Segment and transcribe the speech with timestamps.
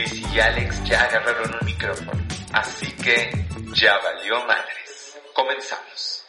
[0.00, 2.12] Liz y Alex ya agarraron un micrófono,
[2.52, 3.30] así que
[3.74, 5.18] ya valió madres.
[5.34, 6.24] Comenzamos.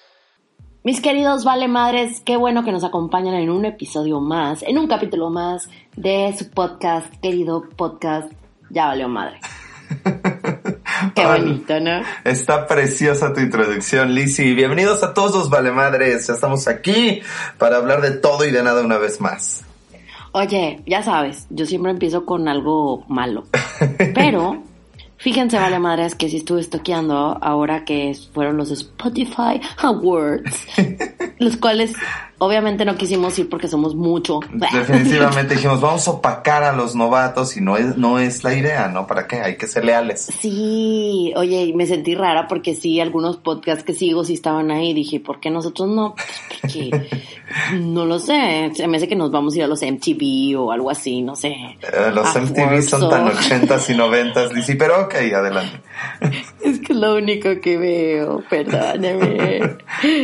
[0.84, 4.88] Mis queridos Vale Madres, qué bueno que nos acompañan en un episodio más, en un
[4.88, 8.30] capítulo más de su podcast, querido podcast,
[8.70, 9.40] Ya Valió Madre.
[11.16, 12.02] Qué bonito, ¿no?
[12.26, 14.54] Está preciosa tu introducción, Lizzy.
[14.54, 16.28] Bienvenidos a todos los Vale Madres.
[16.28, 17.22] Ya estamos aquí
[17.58, 19.64] para hablar de todo y de nada una vez más.
[20.34, 23.44] Oye, ya sabes, yo siempre empiezo con algo malo.
[24.14, 24.64] Pero,
[25.18, 30.68] fíjense, vale madres, que si estuve estoqueando ahora que fueron los Spotify Awards,
[31.40, 31.94] los cuales
[32.42, 34.40] obviamente no quisimos ir porque somos mucho.
[34.52, 38.88] Definitivamente dijimos, vamos a opacar a los novatos y no es, no es la idea,
[38.88, 39.06] ¿no?
[39.06, 39.42] ¿Para qué?
[39.42, 40.28] Hay que ser leales.
[40.40, 44.96] Sí, oye, me sentí rara porque sí, algunos podcasts que sigo sí estaban ahí.
[44.96, 46.16] Dije, ¿por qué nosotros no?
[46.16, 47.08] Pues porque,
[47.80, 50.72] no lo sé, se me hace que nos vamos a ir a los MTV o
[50.72, 51.50] algo así, no sé.
[51.50, 55.80] Eh, los MTV son tan ochentas y noventas, sí, pero ok, adelante.
[56.62, 59.78] Es que es lo único que veo, perdóname.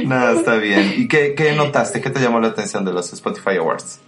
[0.05, 0.93] Nada, está bien.
[0.95, 1.99] ¿Y qué, qué notaste?
[2.07, 3.99] ¿Qué te llamó la atención de los Spotify Awards?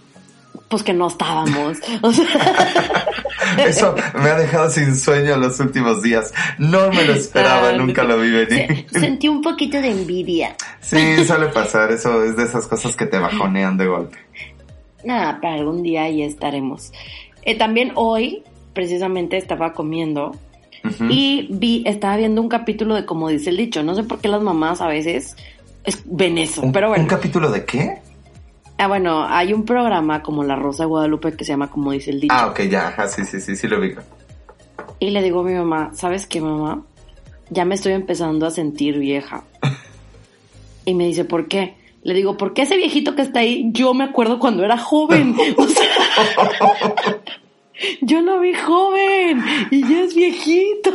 [0.70, 1.76] Pues que no estábamos.
[3.58, 6.32] Eso me ha dejado sin sueño los últimos días.
[6.56, 8.86] No me lo esperaba, nunca lo vi venir.
[8.90, 10.56] Sentí un poquito de envidia.
[10.80, 11.92] Sí, suele pasar.
[11.92, 14.16] Eso es de esas cosas que te bajonean de golpe.
[15.04, 16.94] Nada, para algún día ahí estaremos.
[17.42, 20.38] Eh, también hoy, precisamente, estaba comiendo
[21.10, 23.82] y vi, estaba viendo un capítulo de como dice el dicho.
[23.82, 25.36] No sé por qué las mamás a veces
[26.04, 27.04] ven eso, pero bueno.
[27.04, 27.98] ¿Un capítulo de qué?
[28.78, 32.10] Ah, bueno, hay un programa como La Rosa de Guadalupe que se llama como dice
[32.10, 32.34] el dicho.
[32.34, 33.94] Ah, ok, ya, sí, sí, sí, sí lo vi.
[34.98, 36.82] Y le digo a mi mamá, ¿sabes qué, mamá?
[37.50, 39.44] Ya me estoy empezando a sentir vieja.
[40.84, 41.76] y me dice, ¿por qué?
[42.02, 43.68] Le digo, ¿por qué ese viejito que está ahí?
[43.72, 45.36] Yo me acuerdo cuando era joven.
[45.56, 45.84] O sea,
[48.00, 50.90] yo lo vi joven y ya es viejito.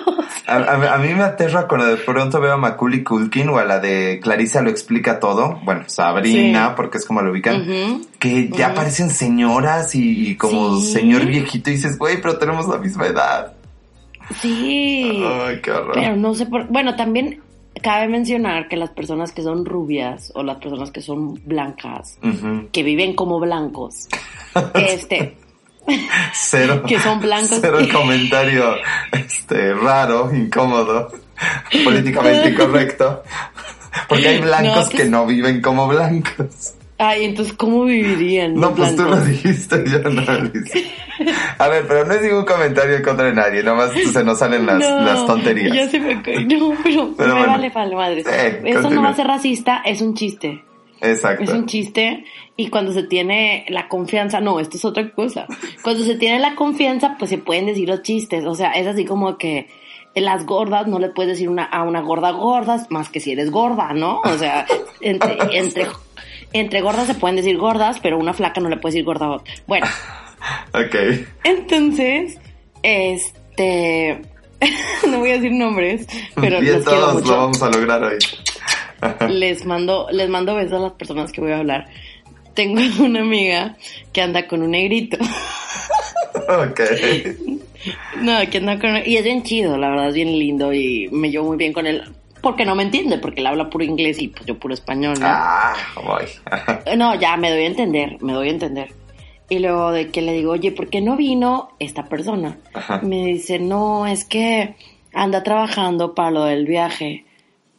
[0.47, 4.19] A, mí me aterra cuando de pronto veo a Macaulay Culkin o a la de
[4.21, 5.59] Clarissa lo explica todo.
[5.63, 8.01] Bueno, Sabrina, porque es como lo ubican.
[8.19, 13.07] Que ya parecen señoras y, como señor viejito y dices, güey, pero tenemos la misma
[13.07, 13.53] edad.
[14.41, 15.23] Sí.
[15.23, 15.93] Ay, qué horror.
[15.93, 16.67] Pero no sé por...
[16.67, 17.41] Bueno, también
[17.81, 22.17] cabe mencionar que las personas que son rubias o las personas que son blancas,
[22.71, 24.07] que viven como blancos,
[24.73, 25.35] este
[26.33, 26.83] Cero.
[26.87, 27.59] que son blancos.
[27.61, 28.75] Cero comentario
[29.11, 31.11] este, raro, incómodo,
[31.83, 33.23] políticamente incorrecto.
[34.09, 35.05] Porque hay blancos que...
[35.05, 36.75] no viven como blancos.
[36.97, 38.55] Ay, entonces, ¿cómo vivirían?
[38.55, 40.91] No, pues tú lo dijiste, yo no lo dije.
[41.57, 44.65] A ver, pero no es ningún comentario en contra de nadie, nomás se nos salen
[44.65, 45.75] las, las tonterías.
[45.75, 48.23] Ya se me No, pero, me vale para madre.
[48.63, 50.63] Eso no va a ser racista, es un chiste.
[51.05, 51.43] Exacto.
[51.43, 52.25] Es un chiste
[52.57, 55.47] y cuando se tiene la confianza, no, esto es otra cosa.
[55.81, 58.45] Cuando se tiene la confianza, pues se pueden decir los chistes.
[58.45, 59.67] O sea, es así como que
[60.15, 63.51] las gordas no le puedes decir una, a una gorda gordas más que si eres
[63.51, 64.21] gorda, ¿no?
[64.21, 64.65] O sea,
[65.01, 65.87] entre, entre,
[66.53, 69.41] entre gordas se pueden decir gordas, pero una flaca no le puedes decir gorda.
[69.67, 69.87] Bueno.
[70.73, 70.95] Ok.
[71.43, 72.37] Entonces,
[72.83, 74.21] este,
[75.09, 76.05] no voy a decir nombres,
[76.35, 78.17] pero Bien, todos lo vamos a lograr hoy.
[79.29, 81.87] Les mando, les mando besos a las personas que voy a hablar.
[82.53, 83.75] Tengo una amiga
[84.11, 85.17] que anda con un negrito.
[86.47, 86.81] Ok.
[88.21, 88.97] No, que anda con...
[89.05, 91.87] Y es bien chido, la verdad, es bien lindo y me llevo muy bien con
[91.87, 92.03] él.
[92.41, 95.25] Porque no me entiende, porque él habla puro inglés y pues yo puro español, ¿no?
[95.27, 96.25] Ah, voy.
[96.97, 98.89] no, ya, me doy a entender, me doy a entender.
[99.49, 102.57] Y luego de que le digo, oye, ¿por qué no vino esta persona?
[103.03, 104.75] Me dice, no, es que
[105.13, 107.24] anda trabajando para lo del viaje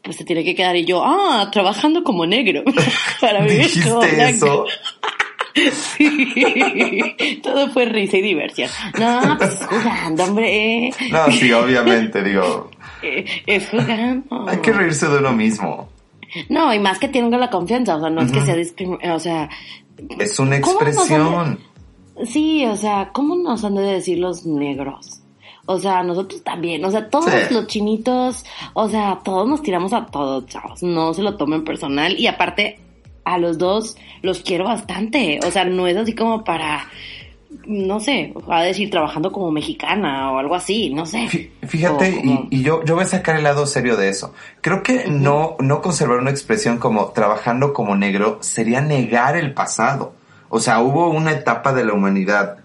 [0.07, 0.77] pues se tiene que quedar.
[0.77, 2.63] Y yo, ah, trabajando como negro.
[3.21, 4.65] para vivir como eso?
[5.97, 8.71] sí, todo fue risa y diversión.
[8.99, 10.91] No, pues jugando, hombre.
[11.11, 12.71] No, sí, obviamente, digo.
[13.47, 14.49] Es jugando.
[14.49, 15.89] Hay que reírse de uno mismo.
[16.49, 19.21] No, y más que tenga la confianza, o sea, no es que sea discriminado, o
[19.21, 19.49] sea...
[20.19, 21.61] Es una expresión.
[22.25, 25.23] Sí, o sea, ¿cómo nos han de decir los negros?
[25.67, 30.07] O sea, nosotros también, o sea, todos los chinitos, o sea, todos nos tiramos a
[30.07, 32.79] todos, chavos, no se lo tomen personal y aparte
[33.25, 36.87] a los dos los quiero bastante, o sea, no es así como para
[37.67, 41.51] no sé, a decir trabajando como mexicana o algo así, no sé.
[41.67, 44.35] Fíjate, y, yo, yo voy a sacar el lado serio de eso.
[44.61, 50.15] Creo que no, no conservar una expresión como trabajando como negro sería negar el pasado.
[50.49, 52.59] O sea, hubo una etapa de la humanidad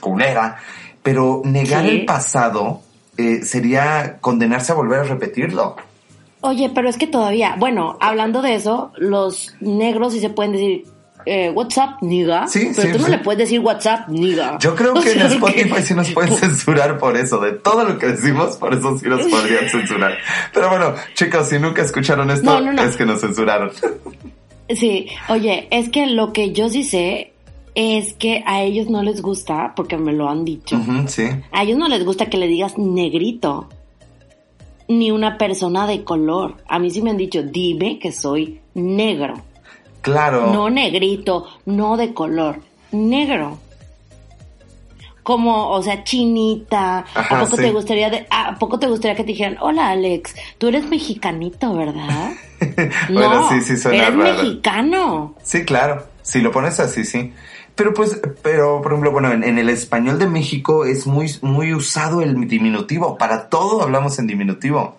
[0.00, 0.58] culera
[1.06, 2.80] pero negar el pasado
[3.16, 5.76] eh, sería condenarse a volver a repetirlo.
[6.40, 10.84] Oye, pero es que todavía, bueno, hablando de eso, los negros sí se pueden decir
[11.24, 12.46] eh, WhatsApp, niga.
[12.46, 13.10] Sí, pero sí, tú no sí.
[13.12, 14.58] le puedes decir WhatsApp, niga.
[14.60, 17.84] Yo creo O que en Spotify que- sí nos pueden censurar por eso, de todo
[17.84, 20.18] lo que decimos, por eso sí nos podrían censurar.
[20.52, 22.82] Pero bueno, chicos, si nunca escucharon esto, No, no, no.
[22.82, 23.70] es que nos censuraron.
[24.68, 27.32] Sí, oye, es que lo que yo sí sé
[27.78, 31.24] es que a ellos no les gusta, porque me lo han dicho, sí.
[31.52, 33.68] a ellos no les gusta que le digas negrito,
[34.88, 36.56] ni una persona de color.
[36.68, 39.34] A mí sí me han dicho, dime que soy negro.
[40.00, 40.52] Claro.
[40.52, 42.60] No negrito, no de color,
[42.92, 43.58] negro.
[45.22, 47.00] Como, o sea, chinita.
[47.12, 47.62] Ajá, ¿A poco sí.
[47.64, 51.74] te gustaría de- a poco te gustaría que te dijeran, hola Alex, tú eres mexicanito,
[51.74, 52.32] ¿verdad?
[53.10, 54.42] Bueno, no, sí, sí suena eres raro.
[54.42, 55.34] mexicano.
[55.42, 56.04] Sí, claro.
[56.22, 57.32] Si lo pones así, sí.
[57.76, 61.74] Pero pues, pero por ejemplo, bueno, en, en el español de México es muy, muy
[61.74, 63.16] usado el diminutivo.
[63.18, 64.96] Para todo hablamos en diminutivo.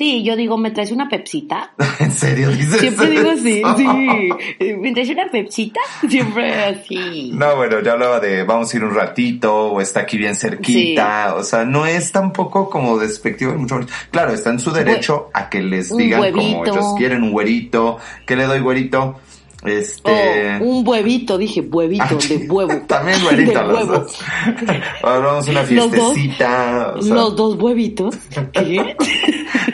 [0.00, 1.74] Sí, yo digo, ¿me traes una pepsita?
[1.98, 4.74] ¿En serio dices Siempre digo así, sí.
[4.78, 5.80] ¿Me traes una pepsita?
[6.08, 7.32] Siempre así.
[7.34, 11.34] No, bueno, yo hablaba de vamos a ir un ratito o está aquí bien cerquita.
[11.34, 13.52] O sea, no es tampoco como despectivo.
[13.54, 13.80] mucho.
[14.10, 17.98] Claro, está en su derecho a que les digan como ellos quieren un güerito.
[18.24, 19.20] ¿Qué le doy güerito?
[19.64, 20.58] Este...
[20.60, 22.72] Oh, un huevito, dije, huevito, de huevo.
[22.86, 23.84] También De los huevo.
[23.86, 24.18] dos.
[25.02, 26.14] Ahora vamos a una Los dos.
[26.14, 26.94] fiestecita.
[26.96, 28.16] o sea, Los dos huevitos.
[28.52, 28.96] ¿Qué?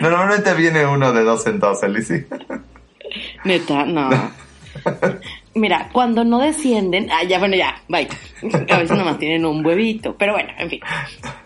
[0.00, 2.24] Normalmente viene uno de dos en dos, Alicia.
[3.44, 4.10] Neta, no.
[5.54, 8.06] Mira, cuando no descienden, ah, ya, bueno, ya, bye.
[8.70, 10.80] A veces nomás tienen un huevito, pero bueno, en fin.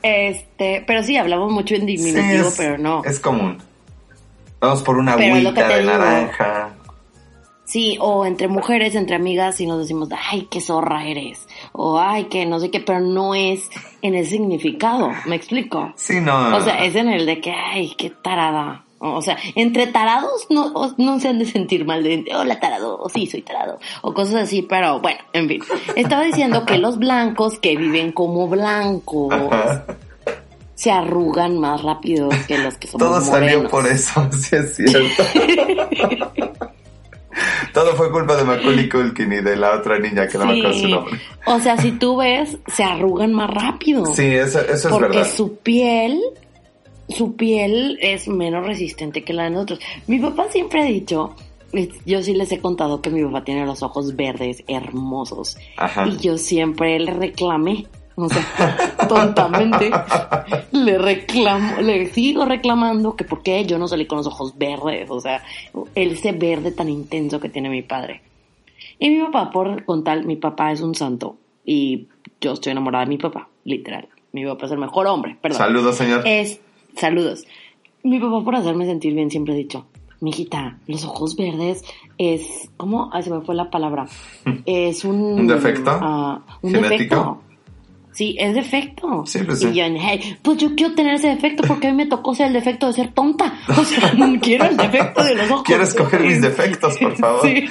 [0.02, 3.04] Este, pero sí, hablamos mucho en diminutivo, es, pero no.
[3.04, 3.58] Es común.
[4.60, 5.92] Vamos por una Pero agüita de digo.
[5.92, 6.59] naranja.
[7.70, 12.24] Sí, o entre mujeres, entre amigas, y nos decimos, ay, qué zorra eres, o ay,
[12.24, 13.70] que no sé qué, pero no es
[14.02, 15.92] en el significado, ¿me explico?
[15.94, 16.56] Sí, no.
[16.56, 18.82] O sea, es en el de que, ay, qué tarada.
[18.98, 23.28] O sea, entre tarados no, se han de sentir mal de, hola tarado, o sí,
[23.28, 25.62] soy tarado, o cosas así, pero bueno, en fin.
[25.94, 29.84] Estaba diciendo que los blancos que viven como blancos Ajá.
[30.74, 33.70] se arrugan más rápido que los que somos Todo salió morenos.
[33.70, 35.22] por eso, sí es cierto.
[37.74, 40.72] Todo fue culpa de Macaulay Culkin y de la otra niña que no me acuerdo
[40.74, 40.90] su Sí.
[40.92, 41.20] nombre.
[41.46, 44.04] O sea, si tú ves, se arrugan más rápido.
[44.06, 45.30] Sí, eso, eso es porque verdad.
[45.34, 46.20] su piel,
[47.08, 49.80] su piel es menos resistente que la de nosotros.
[50.06, 51.34] Mi papá siempre ha dicho,
[52.04, 55.56] yo sí les he contado que mi papá tiene los ojos verdes hermosos.
[55.76, 56.06] Ajá.
[56.08, 57.86] Y yo siempre le reclamé,
[58.22, 59.90] o sea, tontamente,
[60.72, 65.10] le reclamo, le sigo reclamando que por qué yo no salí con los ojos verdes,
[65.10, 65.42] o sea,
[65.94, 68.22] ese verde tan intenso que tiene mi padre.
[68.98, 72.08] Y mi papá, por con tal, mi papá es un santo y
[72.40, 74.08] yo estoy enamorada de mi papá, literal.
[74.32, 75.58] Mi papá es el mejor hombre, perdón.
[75.58, 76.22] Saludos, señor.
[76.26, 76.60] Es,
[76.96, 77.46] saludos.
[78.02, 79.86] Mi papá, por hacerme sentir bien, siempre ha dicho,
[80.20, 81.82] mijita, los ojos verdes
[82.18, 83.10] es, ¿cómo?
[83.12, 84.06] Ay, se me fue la palabra.
[84.66, 85.16] Es un...
[85.16, 85.90] ¿Un defecto?
[85.90, 86.90] ah, un ¿Genético?
[86.90, 87.42] defecto.
[88.12, 89.24] Sí, es defecto.
[89.24, 89.72] Sí, y sí.
[89.72, 92.54] yo, hey, pues yo quiero tener ese defecto porque a mí me tocó ser el
[92.54, 93.54] defecto de ser tonta.
[93.68, 95.62] O sea, no quiero el defecto de los ojos.
[95.64, 97.42] Quiero escoger mis defectos, por favor.
[97.42, 97.68] Sí,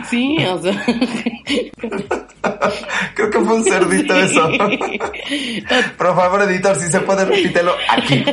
[0.10, 0.84] sí o sea.
[3.14, 4.50] Creo que fue un cerdito eso.
[5.96, 8.24] Por favor, editor, si se puede, repítelo aquí.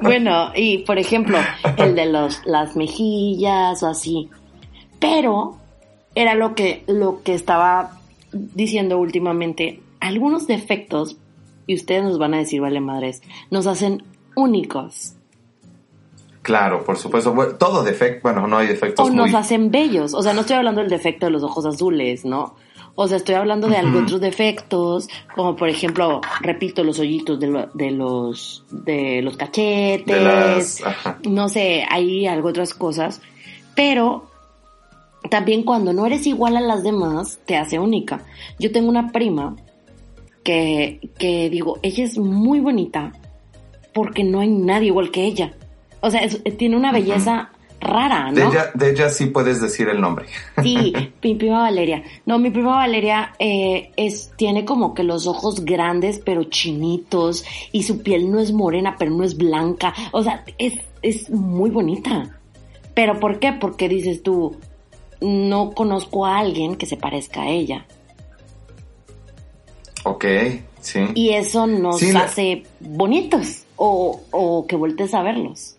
[0.00, 1.38] Bueno, y por ejemplo,
[1.76, 4.30] el de los, las mejillas o así.
[4.98, 5.58] Pero
[6.14, 7.98] era lo que, lo que estaba
[8.32, 9.80] diciendo últimamente.
[10.00, 11.16] Algunos defectos,
[11.66, 14.02] y ustedes nos van a decir, vale madres, nos hacen
[14.34, 15.14] únicos.
[16.42, 17.32] Claro, por supuesto.
[17.32, 19.16] Bueno, todo defecto, bueno, no hay defectos O muy...
[19.16, 20.12] nos hacen bellos.
[20.12, 22.56] O sea, no estoy hablando del defecto de los ojos azules, ¿no?
[22.94, 27.46] O sea, estoy hablando de algo otros defectos, como por ejemplo, repito, los hoyitos de,
[27.46, 31.18] lo- de los de los cachetes, De las- ajá.
[31.26, 33.22] no sé, hay algo otras cosas,
[33.74, 34.26] pero
[35.32, 38.20] también cuando no eres igual a las demás, te hace única.
[38.58, 39.56] Yo tengo una prima
[40.44, 43.12] que, que digo, ella es muy bonita
[43.94, 45.54] porque no hay nadie igual que ella.
[46.02, 47.48] O sea, es- tiene una belleza
[47.80, 48.34] rara, ¿no?
[48.36, 50.26] De, ella, de ella sí puedes decir el nombre.
[50.62, 52.02] Sí, mi prima Valeria.
[52.26, 57.84] No, mi prima Valeria eh, es, tiene como que los ojos grandes pero chinitos y
[57.84, 59.94] su piel no es morena pero no es blanca.
[60.12, 62.38] O sea, es, es muy bonita.
[62.92, 63.54] ¿Pero por qué?
[63.54, 64.58] Porque dices tú,
[65.22, 67.86] no conozco a alguien que se parezca a ella.
[70.04, 70.24] Ok,
[70.80, 71.00] sí.
[71.14, 75.76] Y eso nos Sí, la- hace bonitos o, o que voltees a verlos.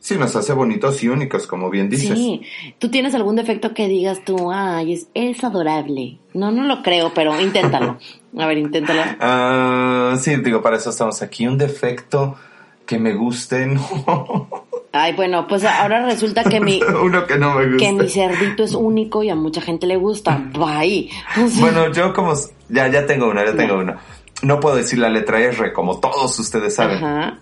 [0.00, 2.18] Sí, nos hace bonitos y únicos, como bien dices.
[2.18, 2.42] Sí,
[2.78, 6.18] tú tienes algún defecto que digas tú, ay, es, es adorable.
[6.34, 7.96] No, no lo creo, pero inténtalo.
[8.36, 9.00] A ver, inténtalo.
[9.20, 11.46] Ah, sí, digo, para eso estamos aquí.
[11.46, 12.36] Un defecto
[12.84, 14.66] que me guste, no.
[14.96, 17.84] Ay, bueno, pues ahora resulta que mi, Uno que no me gusta.
[17.84, 20.40] que mi cerdito es único y a mucha gente le gusta.
[20.52, 21.10] Bye.
[21.36, 22.32] O sea, Bueno, yo como...
[22.68, 23.98] Ya, ya tengo una, ya tengo una.
[24.42, 26.98] No puedo decir la letra R, como todos ustedes saben.
[26.98, 27.38] ajá.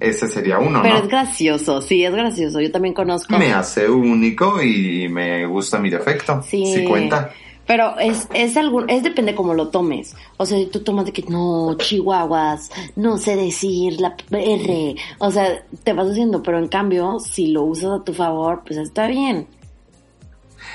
[0.00, 1.00] Ese sería uno, Pero ¿no?
[1.02, 2.60] es gracioso, sí, es gracioso.
[2.60, 3.38] Yo también conozco.
[3.38, 6.42] Me hace único y me gusta mi defecto.
[6.42, 6.64] Sí.
[6.74, 7.30] Sí cuenta.
[7.66, 10.16] Pero es, es algún, es depende cómo lo tomes.
[10.36, 14.96] O sea, si tú tomas de que no, chihuahuas, no sé decir la R.
[15.18, 18.78] O sea, te vas haciendo, pero en cambio, si lo usas a tu favor, pues
[18.78, 19.46] está bien.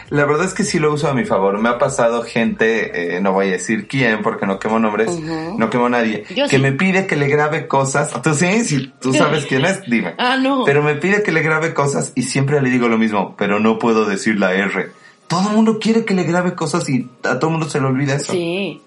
[0.09, 1.59] La verdad es que sí lo uso a mi favor.
[1.59, 5.69] Me ha pasado gente, eh, no voy a decir quién porque no quemo nombres, no
[5.69, 6.61] quemo a nadie, Yo que sí.
[6.61, 8.21] me pide que le grabe cosas.
[8.21, 10.15] Tú sí, si tú sabes quién es, dime.
[10.17, 10.63] Ah, no.
[10.65, 13.79] Pero me pide que le grabe cosas y siempre le digo lo mismo, pero no
[13.79, 14.89] puedo decir la R.
[15.27, 17.87] Todo el mundo quiere que le grabe cosas y a todo el mundo se le
[17.87, 18.33] olvida eso.
[18.33, 18.81] Sí.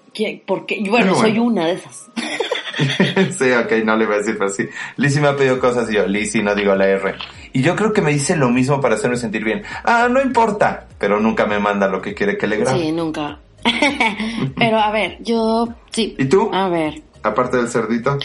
[0.45, 2.09] Porque, bueno, soy una de esas.
[3.37, 4.67] sí, ok, no le voy a decir, pero sí.
[4.97, 7.15] Lizzie me ha pedido cosas y yo, Lizzie, no digo la R.
[7.53, 9.63] Y yo creo que me dice lo mismo para hacerme sentir bien.
[9.83, 12.79] Ah, no importa, pero nunca me manda lo que quiere que le grabe.
[12.79, 13.39] Sí, nunca.
[14.57, 16.15] Pero a ver, yo, sí.
[16.17, 16.49] ¿Y tú?
[16.51, 17.03] A ver.
[17.21, 18.17] Aparte del cerdito.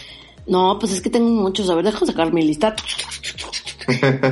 [0.47, 1.69] No, pues es que tengo muchos.
[1.69, 2.75] A ver, déjame sacar mi lista.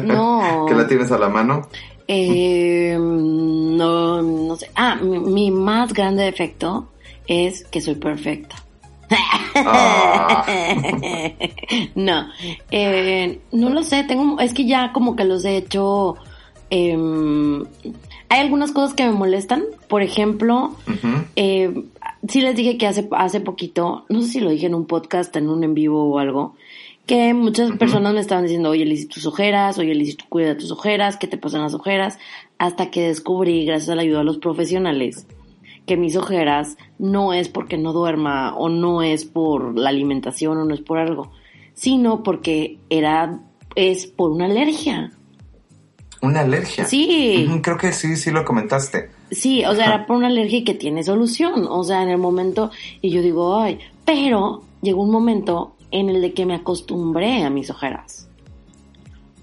[0.03, 0.65] No.
[0.67, 1.69] que la tienes a la mano.
[2.07, 4.71] Eh, no, no sé.
[4.75, 6.89] Ah, mi, mi más grande defecto
[7.27, 8.57] es que soy perfecta.
[9.55, 10.45] Ah.
[11.95, 12.29] no,
[12.71, 14.05] eh, no lo sé.
[14.05, 16.17] Tengo, es que ya como que los he hecho.
[16.71, 17.65] em,
[18.29, 19.65] hay algunas cosas que me molestan.
[19.89, 20.75] Por ejemplo,
[21.37, 21.85] eh,
[22.29, 25.35] sí les dije que hace, hace poquito, no sé si lo dije en un podcast,
[25.37, 26.57] en un en vivo o algo,
[27.07, 30.55] que muchas personas me estaban diciendo, oye, Lizy, tus ojeras, oye, Lizy, tú cuida de
[30.55, 32.19] tus ojeras, ¿qué te pasan las ojeras?
[32.59, 35.27] Hasta que descubrí, gracias a la ayuda de los profesionales,
[35.87, 40.65] que mis ojeras no es porque no duerma o no es por la alimentación o
[40.65, 41.31] no es por algo,
[41.75, 43.41] sino porque era,
[43.75, 45.13] es por una alergia.
[46.23, 46.87] Una alergia.
[46.87, 47.47] Sí.
[47.63, 49.11] Creo que sí, sí lo comentaste.
[49.31, 51.67] Sí, o sea, era por una alergia que tiene solución.
[51.69, 52.71] O sea, en el momento,
[53.03, 57.51] y yo digo, ay, pero llegó un momento en el de que me acostumbré a
[57.51, 58.29] mis ojeras.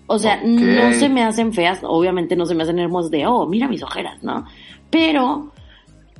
[0.05, 3.47] O sea, no se me hacen feas, obviamente no se me hacen hermosas de, oh,
[3.47, 4.45] mira mis ojeras, ¿no?
[4.89, 5.53] Pero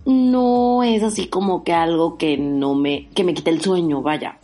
[0.05, 4.37] no es así como que algo que no me, que me quite el sueño, vaya.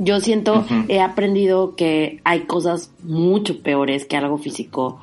[0.00, 4.98] Yo siento, he aprendido que hay cosas mucho peores que algo físico,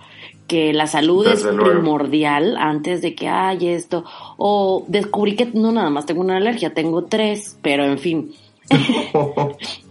[0.47, 1.71] que la salud es luego.
[1.71, 4.03] primordial antes de que hay esto.
[4.35, 8.33] O descubrí que no nada más tengo una alergia, tengo tres, pero en fin.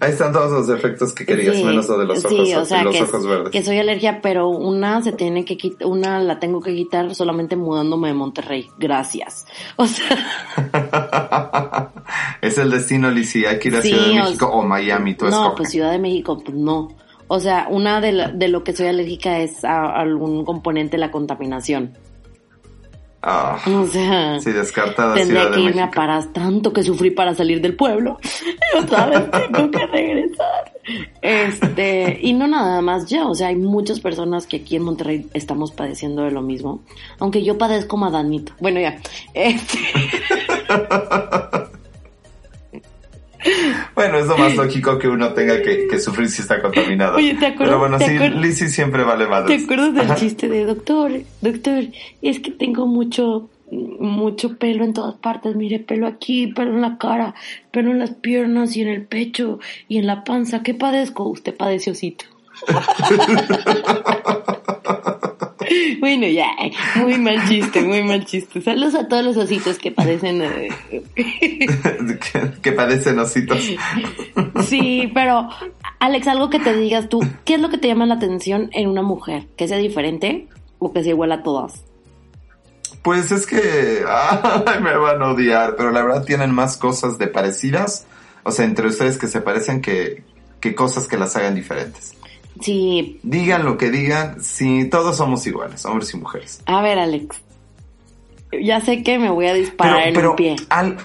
[0.00, 2.64] Ahí están todos los defectos que querías, Sí, menos lo de los sí, ojos, o
[2.64, 3.50] sea, los que, ojos verdes.
[3.50, 7.56] que soy alergia, pero una se tiene que quitar, una la tengo que quitar solamente
[7.56, 8.68] mudándome de Monterrey.
[8.78, 9.46] Gracias.
[9.76, 10.16] O sea,
[12.40, 13.46] es el destino, Lizzie.
[13.46, 15.56] Hay que ir a Sí, Ciudad de o México o Miami, tú no, escoge.
[15.56, 16.88] pues Ciudad de México, pues no.
[17.28, 21.00] O sea, una de, la- de lo que soy alérgica es a algún componente de
[21.00, 21.96] la contaminación.
[23.24, 25.94] Ah, O sea, sí, descartada tendría que de irme a México.
[25.94, 28.18] parar tanto que sufrí para salir del pueblo.
[28.74, 30.72] Y otra vez tengo que regresar.
[31.20, 35.28] Este, y no nada más yo, o sea, hay muchas personas que aquí en Monterrey
[35.34, 36.82] estamos padeciendo de lo mismo.
[37.20, 38.52] Aunque yo padezco madanito.
[38.58, 38.98] Bueno, ya.
[39.34, 39.78] Este,
[43.94, 47.16] Bueno, es lo más lógico que uno tenga que, que sufrir si está contaminado.
[47.16, 49.64] Oye, ¿te acuerdas- Pero bueno, te sí, Lizzie siempre vale ¿Te madres.
[49.64, 50.14] acuerdas del Ajá.
[50.16, 51.12] chiste de doctor?
[51.40, 51.84] Doctor,
[52.22, 55.54] es que tengo mucho, mucho pelo en todas partes.
[55.56, 57.34] Mire, pelo aquí, pelo en la cara,
[57.70, 59.58] pelo en las piernas y en el pecho
[59.88, 60.62] y en la panza.
[60.62, 61.24] ¿Qué padezco?
[61.28, 62.24] Usted padece osito.
[66.00, 66.48] bueno, ya,
[66.96, 68.60] muy mal chiste, muy mal chiste.
[68.60, 70.42] Saludos a todos los ositos que padecen.
[70.42, 70.68] eh,
[71.14, 73.58] que, que padecen ositos.
[74.66, 75.48] Sí, pero
[75.98, 78.88] Alex, algo que te digas tú, ¿qué es lo que te llama la atención en
[78.88, 79.46] una mujer?
[79.56, 80.48] ¿Que sea diferente
[80.78, 81.84] o que sea igual a todas?
[83.02, 87.28] Pues es que ay, me van a odiar, pero la verdad tienen más cosas de
[87.28, 88.06] parecidas,
[88.44, 90.24] o sea, entre ustedes que se parecen que,
[90.60, 92.14] que cosas que las hagan diferentes.
[92.60, 96.60] Sí, Digan lo que digan, si todos somos iguales, hombres y mujeres.
[96.66, 97.36] a ver Alex,
[98.62, 100.56] ya sé que me voy a disparar en pero, un pie.
[100.68, 100.98] al,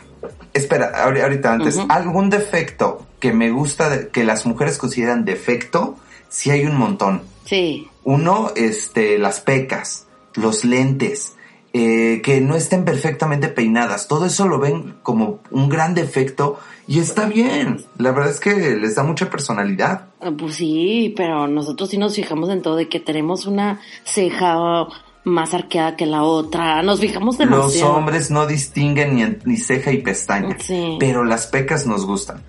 [0.53, 5.97] espera, ahori- ahorita antes, algún defecto que me gusta, de- que las mujeres consideran defecto,
[6.29, 7.21] sí hay un montón.
[7.45, 11.33] Sí, Uno, este, las pecas, los lentes,
[11.77, 14.07] eh, que no estén perfectamente peinadas.
[14.07, 17.83] Todo eso lo ven como un gran defecto y está bien.
[17.97, 20.07] La verdad es que les da mucha personalidad.
[20.21, 24.87] Ah, pues sí, pero nosotros sí nos fijamos en todo de que tenemos una ceja
[25.23, 26.81] más arqueada que la otra.
[26.83, 27.95] Nos fijamos Los demasiado.
[27.95, 30.95] hombres no distinguen ni, ni ceja y pestaña, Sí.
[30.99, 32.41] pero las pecas nos gustan.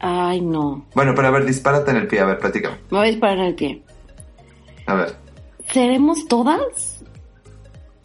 [0.00, 0.86] Ay, no.
[0.94, 2.76] Bueno, pero a ver, dispárate en el pie, a ver, platícame.
[2.90, 3.82] Me voy a disparar en el pie.
[4.86, 5.16] A ver.
[5.70, 6.91] ¿Seremos todas?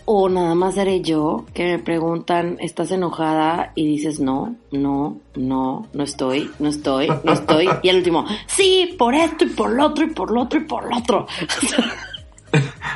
[0.09, 3.73] ¿O nada más seré yo que me preguntan, ¿estás enojada?
[3.75, 7.67] Y dices, no, no, no, no estoy, no estoy, no estoy.
[7.83, 10.63] Y al último, sí, por esto y por lo otro y por lo otro y
[10.63, 11.27] por lo otro.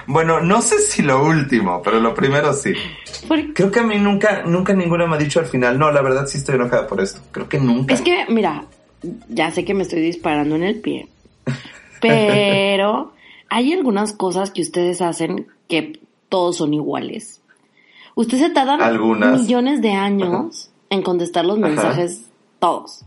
[0.08, 2.74] Bueno, no sé si lo último, pero lo primero sí.
[3.54, 6.26] Creo que a mí nunca, nunca ninguna me ha dicho al final, no, la verdad
[6.26, 7.20] sí estoy enojada por esto.
[7.32, 7.94] Creo que nunca.
[7.94, 8.66] Es que, mira,
[9.28, 11.10] ya sé que me estoy disparando en el pie,
[12.00, 13.12] pero
[13.50, 16.00] hay algunas cosas que ustedes hacen que
[16.32, 17.42] todos son iguales.
[18.16, 19.42] Ustedes se tardan Algunas.
[19.42, 21.68] millones de años en contestar los Ajá.
[21.68, 23.04] mensajes todos.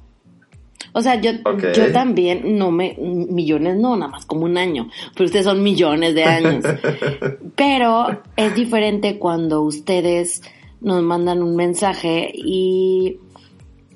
[0.93, 1.33] O sea, yo,
[1.75, 6.15] yo también, no me, millones no, nada más como un año, pero ustedes son millones
[6.15, 6.65] de años.
[7.57, 10.43] pero es diferente cuando ustedes
[10.81, 13.19] nos mandan un mensaje y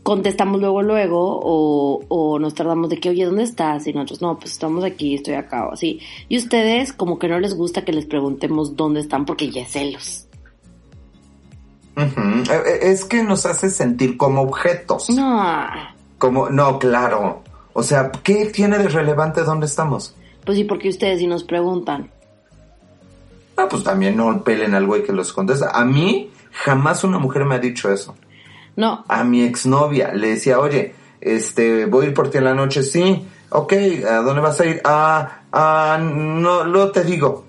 [0.09, 3.87] contestamos luego, luego, o, o nos tardamos de que, oye, ¿dónde estás?
[3.87, 6.01] Y nosotros, no, pues estamos aquí, estoy acá, o así.
[6.31, 9.71] Y ustedes como que no les gusta que les preguntemos dónde están porque ya es
[9.73, 10.27] celos.
[11.99, 12.11] Eh,
[12.51, 15.11] eh, Es que nos hace sentir como objetos.
[15.11, 15.69] No,
[16.17, 17.43] Como, no, claro.
[17.75, 20.15] O sea, ¿qué tiene de relevante dónde estamos?
[20.43, 22.11] pues sí, porque ustedes sí nos preguntan.
[23.59, 25.69] Ah, pues también no pelen al güey que los contesta.
[25.79, 28.15] A mí, jamás una mujer me ha dicho eso.
[28.79, 32.55] No, A mi exnovia le decía, oye, este, voy a ir por ti en la
[32.55, 33.27] noche, sí.
[33.51, 33.73] Ok,
[34.09, 34.81] ¿a dónde vas a ir?
[34.85, 37.47] Ah, ah, no, lo te digo.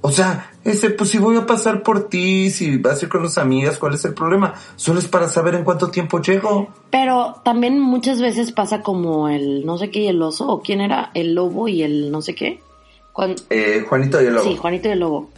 [0.00, 3.22] O sea, ese, pues si voy a pasar por ti, si vas a ir con
[3.22, 4.54] las amigas, ¿cuál es el problema?
[4.74, 6.66] Solo es para saber en cuánto tiempo llego.
[6.90, 10.80] Pero también muchas veces pasa como el no sé qué y el oso, o quién
[10.80, 12.60] era, el lobo y el no sé qué.
[13.12, 14.50] Cuando, Eh, Juanito y el lobo.
[14.50, 15.30] Sí, Juanito y el Lobo.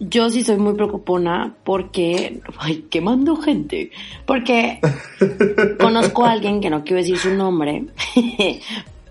[0.00, 3.90] Yo sí soy muy preocupona porque, ay, quemando gente,
[4.26, 4.80] porque
[5.80, 7.86] conozco a alguien que no quiero decir su nombre,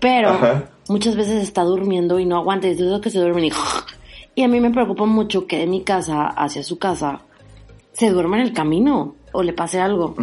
[0.00, 0.70] pero Ajá.
[0.88, 3.52] muchas veces está durmiendo y no aguanta, y es que se duermen y,
[4.34, 7.22] y a mí me preocupa mucho que de mi casa hacia su casa
[7.92, 10.14] se duerma en el camino o le pase algo.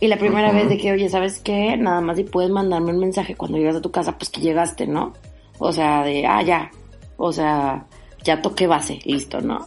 [0.00, 1.76] Y la primera vez de que, oye, ¿sabes qué?
[1.76, 4.86] Nada más si puedes mandarme un mensaje cuando llegas a tu casa, pues que llegaste,
[4.86, 5.12] ¿no?
[5.58, 6.70] O sea, de, ah, ya.
[7.16, 7.86] O sea,
[8.24, 9.66] ya toqué base, listo, ¿no?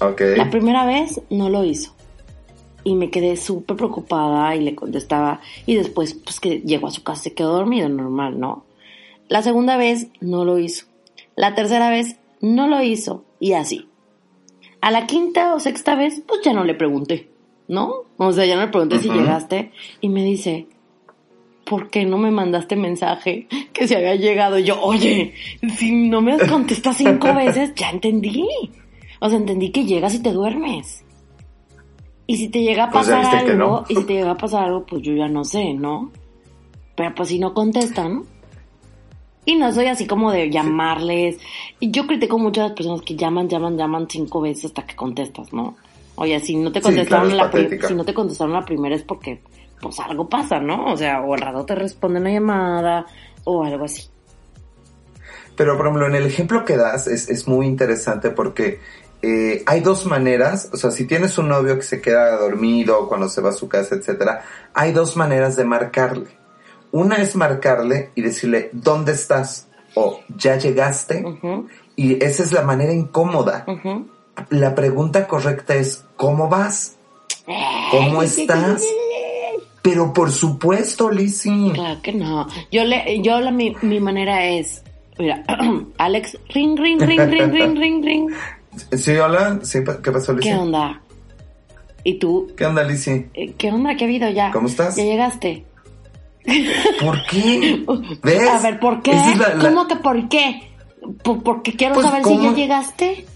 [0.00, 0.22] Ok.
[0.36, 1.94] La primera vez no lo hizo.
[2.82, 5.40] Y me quedé súper preocupada y le contestaba.
[5.66, 8.64] Y después, pues que llegó a su casa, se quedó dormido, normal, ¿no?
[9.28, 10.86] La segunda vez no lo hizo.
[11.36, 13.24] La tercera vez no lo hizo.
[13.38, 13.86] Y así.
[14.80, 17.28] A la quinta o sexta vez, pues ya no le pregunté,
[17.68, 18.04] ¿no?
[18.16, 19.72] O sea, ya no le pregunté si llegaste.
[20.00, 20.66] Y me dice,
[21.64, 24.58] ¿por qué no me mandaste mensaje que se había llegado?
[24.58, 25.34] Y yo, oye,
[25.76, 28.46] si no me contestas cinco veces, ya entendí.
[29.20, 31.04] O sea, entendí que llegas y te duermes.
[32.26, 33.84] Y si te llega a Pues pasar algo, no.
[33.88, 36.10] y si te llega a pasar algo, pues yo ya no sé, ¿no?
[36.96, 38.24] Pero pues si no contestan.
[39.44, 41.38] Y no soy así como de llamarles.
[41.80, 44.94] Y yo critico mucho a las personas que llaman, llaman, llaman cinco veces hasta que
[44.94, 45.76] contestas, ¿no?
[46.16, 48.94] Oye, si no te Sí, contestaron claro, es la si no te contestaron la primera
[48.94, 49.42] es porque
[49.80, 50.92] pues algo pasa, ¿no?
[50.92, 53.06] O sea, o al rato te responden la llamada
[53.44, 54.02] o algo así.
[55.56, 58.80] Pero, por ejemplo, en el ejemplo que das es, es muy interesante porque
[59.22, 63.28] eh, hay dos maneras, o sea, si tienes un novio que se queda dormido cuando
[63.28, 66.28] se va a su casa, etcétera, hay dos maneras de marcarle.
[66.92, 69.68] Una es marcarle y decirle, ¿dónde estás?
[69.94, 71.24] O, ¿ya llegaste?
[71.96, 73.66] Y esa es la manera incómoda.
[74.48, 76.96] La pregunta correcta es, ¿cómo vas?
[77.90, 78.82] ¿Cómo estás?
[79.82, 81.72] Pero por supuesto, Lizzie.
[81.72, 82.46] Claro que no.
[82.70, 84.82] Yo le, yo la, mi, mi manera es,
[85.18, 85.44] mira,
[85.98, 88.30] Alex, ring, ring, ring, ring, ring, ring, ring.
[88.96, 89.58] Sí, hola.
[89.62, 90.52] Sí, ¿Qué pasó, Lizzie?
[90.52, 91.00] ¿Qué onda?
[92.04, 92.48] ¿Y tú?
[92.56, 93.28] ¿Qué onda, Lizzie?
[93.34, 93.94] Eh, ¿Qué onda?
[93.96, 94.50] ¿Qué ha habido ya?
[94.52, 94.96] ¿Cómo estás?
[94.96, 95.64] Ya llegaste.
[97.00, 97.84] ¿Por qué?
[98.22, 98.48] ¿Ves?
[98.48, 99.12] A ver, ¿por qué?
[99.12, 100.72] Esa es la- la- ¿Cómo que por qué?
[101.22, 103.26] Por- porque quiero Pues, saber si ya llegaste.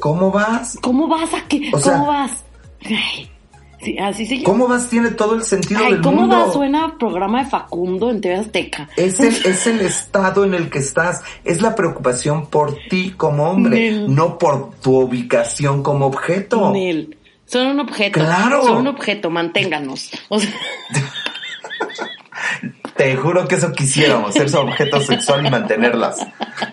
[0.00, 0.76] ¿Cómo vas?
[0.82, 1.70] ¿Cómo vas a qué?
[1.72, 2.44] O sea- ¿Cómo vas?
[2.84, 3.30] Ay,
[3.82, 4.44] sí, así se llama.
[4.44, 4.88] ¿Cómo vas?
[4.88, 6.36] Tiene todo el sentido Ay, del ¿cómo mundo.
[6.38, 6.52] vas?
[6.52, 8.88] Suena programa de Facundo en TV Azteca.
[8.96, 11.22] Es el, es el estado en el que estás.
[11.44, 14.14] Es la preocupación por ti como hombre, Nel.
[14.14, 16.70] no por tu ubicación como objeto.
[16.72, 17.16] Nel.
[17.46, 18.20] Son un objeto.
[18.20, 18.62] Claro.
[18.64, 20.10] Son un objeto, manténganos.
[20.28, 20.50] O sea,
[22.96, 26.18] Te juro que eso quisiéramos, ser su objeto sexual y mantenerlas.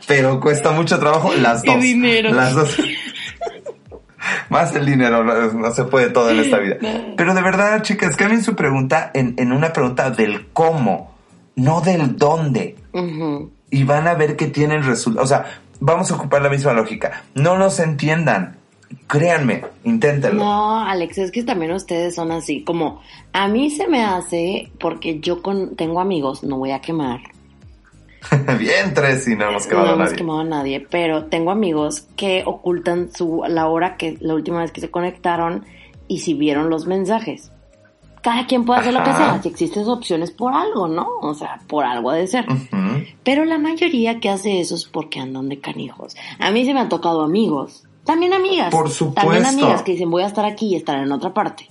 [0.07, 1.81] Pero cuesta mucho trabajo las Y dos.
[1.81, 2.33] dinero.
[2.33, 2.75] Las dos.
[4.49, 6.77] Más el dinero, no, no se puede todo en esta vida.
[7.17, 11.15] Pero de verdad, chicas, cambien su pregunta en, en una pregunta del cómo,
[11.55, 12.75] no del dónde.
[13.69, 15.25] y van a ver que tienen resultados.
[15.25, 15.45] O sea,
[15.79, 17.23] vamos a ocupar la misma lógica.
[17.35, 18.57] No nos entiendan.
[19.07, 20.43] Créanme, inténtenlo.
[20.43, 23.01] No, Alex, es que también ustedes son así, como
[23.33, 27.19] a mí se me hace, porque yo con, tengo amigos, no voy a quemar.
[28.59, 30.17] Bien, tres y no hemos quemado no a hemos nadie.
[30.17, 34.71] quemado a nadie, pero tengo amigos que ocultan su la hora que la última vez
[34.71, 35.65] que se conectaron
[36.07, 37.51] y si vieron los mensajes.
[38.21, 41.07] Cada quien puede hacer lo que sea, si existen opciones por algo, ¿no?
[41.21, 42.45] O sea, por algo ha de ser.
[43.23, 46.15] Pero la mayoría que hace eso es porque andan de canijos.
[46.39, 48.71] A mí se me han tocado amigos, también amigas.
[48.71, 49.21] Por supuesto.
[49.21, 51.69] También amigas que dicen voy a estar aquí y estar en otra parte.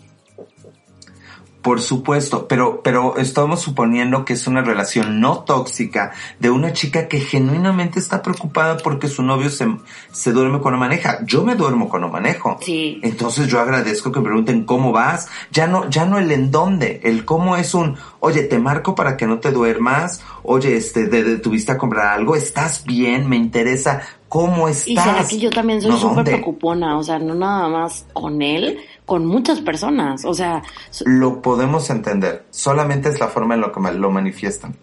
[1.66, 7.08] Por supuesto, pero, pero estamos suponiendo que es una relación no tóxica de una chica
[7.08, 9.66] que genuinamente está preocupada porque su novio se,
[10.12, 11.18] se duerme cuando maneja.
[11.26, 12.56] Yo me duermo cuando manejo.
[12.62, 13.00] Sí.
[13.02, 15.26] Entonces yo agradezco que me pregunten cómo vas.
[15.50, 17.00] Ya no, ya no el en dónde.
[17.02, 20.20] El cómo es un, oye, te marco para que no te duermas.
[20.44, 22.36] Oye, este, de, de- tuviste a comprar algo.
[22.36, 23.28] ¿Estás bien?
[23.28, 24.02] Me interesa.
[24.28, 24.88] ¿Cómo estás?
[24.88, 28.42] Y será que yo también soy No, súper preocupona, o sea, no nada más con
[28.42, 30.62] él, con muchas personas, o sea,
[31.04, 32.44] Lo podemos entender.
[32.50, 34.76] Solamente es la forma en la que lo manifiestan.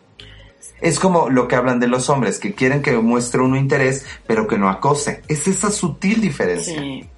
[0.81, 4.47] Es como lo que hablan de los hombres, que quieren que muestre uno interés, pero
[4.47, 5.21] que no acose.
[5.27, 6.79] Es esa sutil diferencia.
[6.79, 7.09] sí.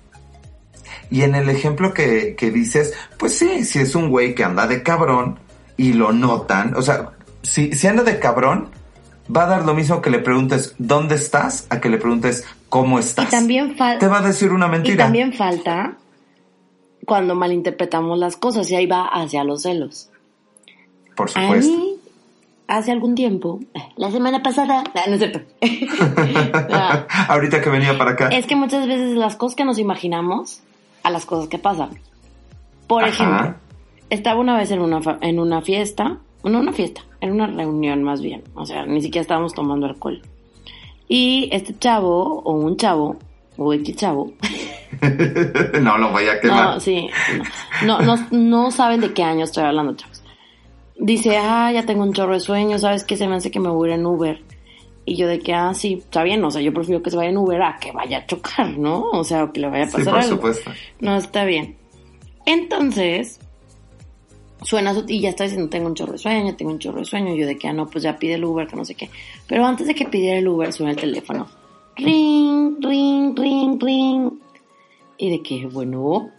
[1.10, 4.68] Y en el ejemplo que, que dices, pues sí, si es un güey que anda
[4.68, 5.40] de cabrón
[5.78, 7.12] y lo notan, o sea,
[7.42, 8.70] si, si anda de cabrón,
[9.34, 13.00] va a dar lo mismo que le preguntes dónde estás a que le preguntes cómo
[13.00, 13.28] estás.
[13.28, 15.04] Y también Te falta va a decir una y mentira.
[15.06, 15.94] también falta
[17.06, 20.10] cuando malinterpretamos las cosas y ahí va hacia los celos.
[21.16, 21.72] Por A supuesto.
[21.72, 21.96] mí
[22.68, 23.60] hace algún tiempo,
[23.96, 25.40] la semana pasada, no, es cierto.
[26.70, 28.30] No, Ahorita que venía para acá.
[28.30, 30.62] es que muchas veces las cosas que nos imaginamos
[31.04, 32.00] a las cosas que pasan.
[32.88, 33.10] Por Ajá.
[33.14, 33.56] ejemplo,
[34.10, 36.18] estaba una vez en una, en una fiesta,
[36.50, 40.22] no una fiesta, en una reunión más bien, o sea, ni siquiera estábamos tomando alcohol.
[41.08, 43.18] Y este chavo, o un chavo,
[43.58, 44.32] o X chavo,
[45.82, 46.74] no lo voy a quemar.
[46.76, 47.10] no, sí,
[47.86, 50.24] no, no, no, no saben de qué año estoy hablando, chavos.
[50.98, 53.18] Dice, ah, ya tengo un chorro de sueño, ¿sabes qué?
[53.18, 54.42] Se me hace que me voy a ir en Uber.
[55.08, 57.30] Y yo de que, ah, sí, está bien, o sea, yo prefiero que se vaya
[57.30, 59.02] en Uber a que vaya a chocar, ¿no?
[59.12, 60.36] O sea, o que le vaya a Sí, pasar por algo.
[60.38, 60.72] supuesto.
[61.02, 61.76] No, está bien.
[62.46, 63.40] Entonces,
[64.62, 67.06] suena su, y ya está diciendo, tengo un chorro de sueño, tengo un chorro de
[67.06, 67.36] sueño.
[67.36, 69.10] Yo de que, ah, no, pues ya pide el Uber, que no sé qué.
[69.48, 71.48] Pero antes de que pidiera el Uber, suena el teléfono.
[71.98, 74.32] Ring, ring, ring, ring.
[75.18, 76.30] Y de que, bueno,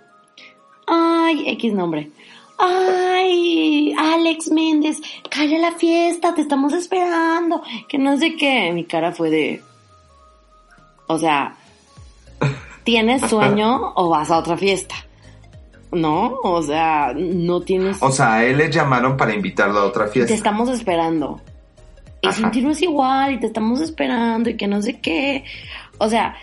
[0.87, 2.11] ay, X nombre.
[2.59, 5.00] Ay, Alex Méndez,
[5.31, 7.62] calla la fiesta, te estamos esperando.
[7.88, 8.72] Que no sé qué.
[8.72, 9.62] Mi cara fue de,
[11.07, 11.57] o sea,
[12.85, 14.94] ¿tienes sueño o vas a otra fiesta?
[15.96, 16.38] ¿No?
[16.42, 18.02] O sea, no tienes...
[18.02, 20.35] O sea, a él le llamaron para invitarlo a otra te fiesta.
[20.35, 21.40] estamos esperando.
[22.20, 22.37] Y Ajá.
[22.37, 25.44] sin ti no es igual, y te estamos esperando, y que no sé qué.
[25.98, 26.37] O sea,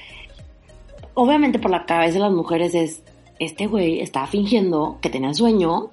[1.14, 3.04] obviamente por la cabeza de las mujeres es,
[3.40, 5.90] este güey estaba fingiendo que tenía sueño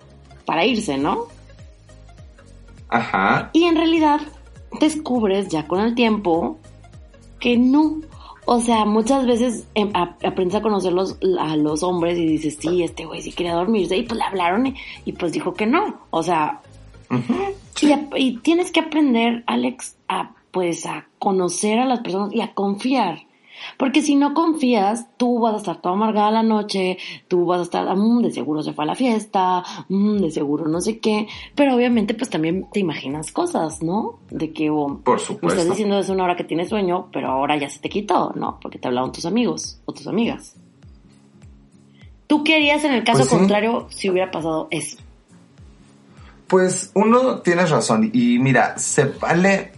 [0.47, 1.27] para irse, ¿no?
[2.89, 3.51] Ajá.
[3.53, 4.21] Y en realidad
[4.81, 6.59] descubres ya con el tiempo
[7.39, 8.01] que no.
[8.53, 12.57] O sea, muchas veces em, a- aprendes a conocer los- a los hombres y dices,
[12.61, 13.97] sí, este güey sí quería dormirse.
[13.97, 16.01] Y pues le hablaron y, pues dijo que no.
[16.11, 16.61] O sea,
[17.81, 22.41] y, a- y tienes que aprender, Alex, a pues a conocer a las personas y
[22.41, 23.21] a confiar.
[23.79, 27.63] Porque si no confías, tú vas a estar toda amargada la noche, tú vas a
[27.65, 31.29] estar, "Mm, de seguro se fue a la fiesta, mm, de seguro no sé qué.
[31.55, 34.19] Pero obviamente, pues también te imaginas cosas, ¿no?
[34.31, 35.49] De que, oh, Por me supuesto.
[35.61, 38.59] estás diciendo desde una hora que tienes sueño, pero ahora ya se te quitó, ¿no?
[38.61, 40.57] Porque te hablaron tus amigos o tus amigas.
[42.27, 43.37] ¿Tú qué harías en el caso Pues sí.
[43.37, 44.99] contrario si hubiera pasado eso?
[46.47, 49.73] Pues uno tienes razón y mira, se vale,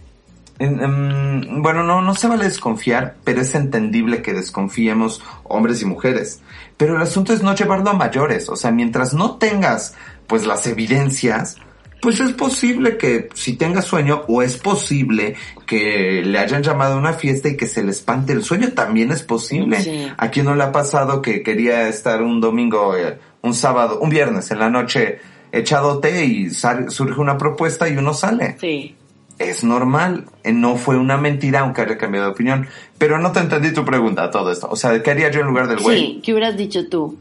[0.59, 6.41] em, bueno, no, no se vale desconfiar, pero es entendible que desconfiemos hombres y mujeres.
[6.77, 9.95] Pero el asunto es no llevarlo a mayores, o sea, mientras no tengas
[10.27, 11.57] pues las evidencias,
[12.03, 15.35] pues es posible que si tengas sueño o es posible
[15.65, 19.11] que le hayan llamado a una fiesta y que se le espante el sueño, también
[19.11, 19.81] es posible.
[19.81, 20.11] Sí.
[20.17, 24.09] ¿A quién no le ha pasado que quería estar un domingo, eh, un sábado, un
[24.09, 25.19] viernes en la noche
[25.53, 28.57] echadote y surge una propuesta y uno sale?
[28.59, 28.97] Sí.
[29.39, 32.67] Es normal, eh, no fue una mentira aunque haya cambiado de opinión.
[32.97, 34.67] Pero no te entendí tu pregunta, todo esto.
[34.69, 35.97] O sea, ¿qué haría yo en lugar del güey?
[35.97, 37.17] Sí, ¿qué hubieras dicho tú?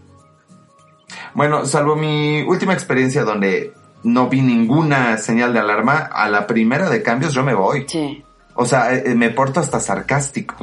[1.35, 3.73] Bueno, salvo mi última experiencia donde
[4.05, 7.85] no vi ninguna señal de alarma, a la primera de cambios yo me voy.
[7.89, 8.23] Sí.
[8.55, 10.57] O sea, eh, eh, me porto hasta sarcástico.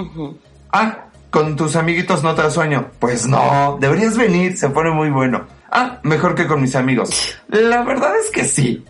[0.72, 2.92] Ah, con tus amiguitos no te da sueño.
[3.00, 5.48] Pues no, deberías venir, se pone muy bueno.
[5.72, 7.36] Ah, mejor que con mis amigos.
[7.48, 8.84] La verdad es que sí.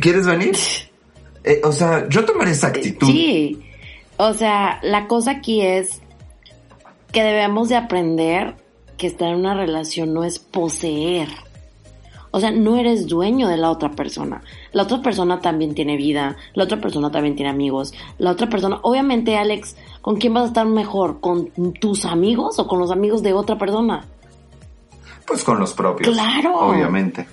[0.00, 0.56] ¿Quieres venir?
[1.44, 3.06] Eh, o sea, yo tomaré esa actitud.
[3.06, 3.60] Sí.
[4.16, 6.00] O sea, la cosa aquí es
[7.12, 8.56] que debemos de aprender
[8.96, 11.28] que estar en una relación no es poseer.
[12.32, 14.42] O sea, no eres dueño de la otra persona.
[14.72, 18.78] La otra persona también tiene vida, la otra persona también tiene amigos, la otra persona,
[18.82, 21.20] obviamente Alex, ¿con quién vas a estar mejor?
[21.20, 21.50] ¿Con
[21.80, 24.04] tus amigos o con los amigos de otra persona?
[25.26, 26.14] Pues con los propios.
[26.14, 26.56] Claro.
[26.56, 27.26] Obviamente.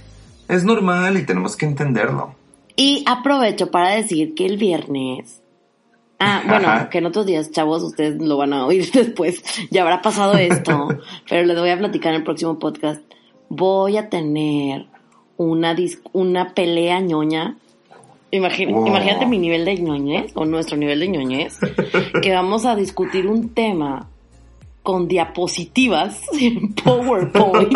[0.47, 2.33] Es normal y tenemos que entenderlo.
[2.77, 5.41] Y aprovecho para decir que el viernes
[6.19, 9.43] Ah, bueno, que en otros días, chavos, ustedes lo van a oír después.
[9.69, 10.87] Ya habrá pasado esto,
[11.29, 13.01] pero les voy a platicar en el próximo podcast.
[13.49, 14.87] Voy a tener
[15.37, 15.75] una
[16.13, 17.57] una pelea ñoña.
[18.31, 21.59] Imagínate mi nivel de ñoñez o nuestro nivel de ñoñez,
[22.21, 24.09] que vamos a discutir un tema
[24.83, 27.73] con diapositivas en PowerPoint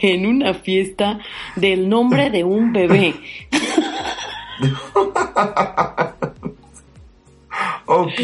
[0.00, 1.18] en una fiesta
[1.56, 3.14] del nombre de un bebé.
[7.86, 8.20] Ok.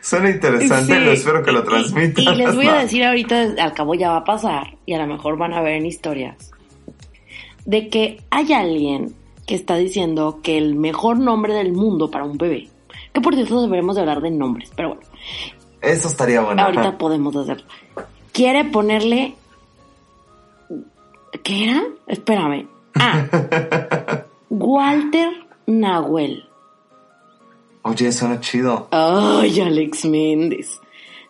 [0.00, 2.24] Suena interesante, lo espero que lo transmitan.
[2.24, 5.06] Y, les voy a decir ahorita, al cabo ya va a pasar, y a lo
[5.06, 6.52] mejor van a ver en historias,
[7.64, 9.14] de que hay alguien
[9.46, 12.68] que está diciendo que el mejor nombre del mundo para un bebé,
[13.12, 15.02] que por cierto deberemos de hablar de nombres, pero bueno.
[15.82, 16.62] Eso estaría bueno.
[16.62, 17.66] Ahorita podemos hacerlo.
[18.32, 19.34] Quiere ponerle...
[21.44, 21.84] ¿Qué era?
[22.08, 22.66] Espérame.
[22.94, 23.26] Ah.
[24.50, 25.30] Walter
[25.66, 26.44] Nahuel.
[27.82, 28.88] Oye, suena chido.
[28.90, 30.80] Ay, Alex Méndez.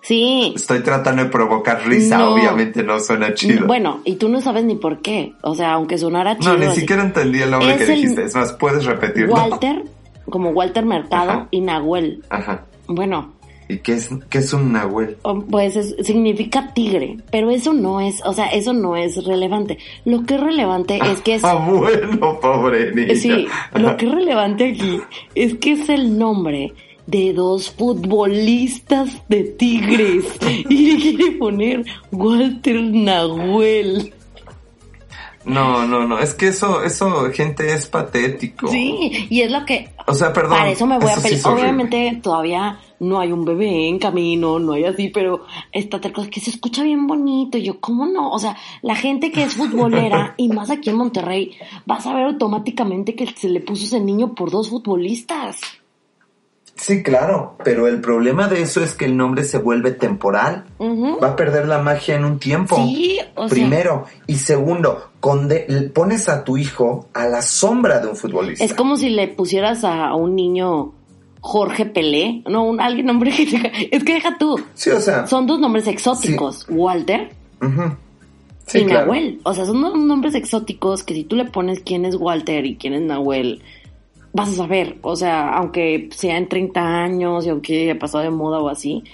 [0.00, 0.52] Sí.
[0.54, 3.66] Estoy tratando de provocar risa, obviamente no suena chido.
[3.66, 5.34] Bueno, y tú no sabes ni por qué.
[5.42, 6.56] O sea, aunque sonara chido.
[6.56, 8.24] No, ni siquiera entendí el nombre que dijiste.
[8.24, 9.34] Es más, puedes repetirlo.
[9.34, 9.84] Walter,
[10.30, 12.22] como Walter Mercado y Nahuel.
[12.30, 12.66] Ajá.
[12.86, 13.34] Bueno,
[13.68, 15.16] ¿Y qué es, qué es un nahuel?
[15.22, 19.78] Oh, pues significa tigre, pero eso no es, o sea, eso no es relevante.
[20.04, 21.44] Lo que es relevante es que es...
[21.44, 23.16] Ah, bueno, pobre niña.
[23.16, 25.00] Sí, lo que es relevante aquí
[25.34, 26.74] es que es el nombre
[27.06, 30.24] de dos futbolistas de Tigres
[30.68, 34.12] y le quiere poner Walter Nahuel.
[35.44, 38.68] No, no, no, es que eso, eso, gente, es patético.
[38.68, 39.88] Sí, y es lo que...
[40.06, 40.58] O sea, perdón.
[40.58, 41.46] Para eso me voy a pelear.
[41.46, 46.40] Obviamente todavía no hay un bebé en camino, no hay así, pero esta cosa que
[46.40, 47.58] se escucha bien bonito.
[47.58, 48.30] Y yo, ¿cómo no?
[48.30, 51.56] O sea, la gente que es futbolera, y más aquí en Monterrey,
[51.90, 55.60] va a saber automáticamente que se le puso ese niño por dos futbolistas.
[56.76, 60.66] Sí, claro, pero el problema de eso es que el nombre se vuelve temporal.
[60.78, 62.76] Va a perder la magia en un tiempo.
[62.76, 64.04] Sí, o Primero.
[64.26, 65.10] Y segundo,
[65.94, 68.62] pones a tu hijo a la sombra de un futbolista.
[68.62, 70.92] Es como si le pusieras a un niño
[71.46, 74.60] Jorge Pelé, no, un alguien nombre que es que deja tú.
[74.74, 77.30] Sí, o sea, son dos nombres exóticos, Walter
[78.74, 79.38] y Nahuel.
[79.44, 82.74] O sea, son dos nombres exóticos que si tú le pones quién es Walter y
[82.74, 83.62] quién es Nahuel,
[84.32, 84.98] vas a saber.
[85.02, 89.04] O sea, aunque sea en 30 años y aunque haya pasado de moda o así.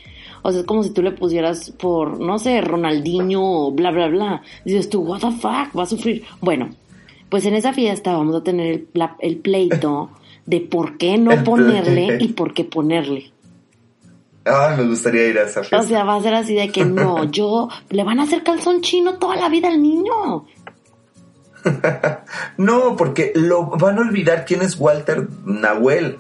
[0.40, 4.08] O sea, es como si tú le pusieras por, no sé, Ronaldinho o bla, bla,
[4.08, 4.42] bla.
[4.64, 6.24] Dices tú, what the fuck, va a sufrir.
[6.40, 6.70] Bueno,
[7.28, 10.08] pues en esa fiesta vamos a tener el, el pleito
[10.46, 13.32] de por qué no ponerle y por qué ponerle.
[14.44, 15.78] Ah, me gustaría ir a esa fiesta.
[15.78, 18.80] O sea, va a ser así de que no, yo, le van a hacer calzón
[18.80, 20.46] chino toda la vida al niño.
[22.56, 26.18] no, porque lo van a olvidar quién es Walter Nahuel.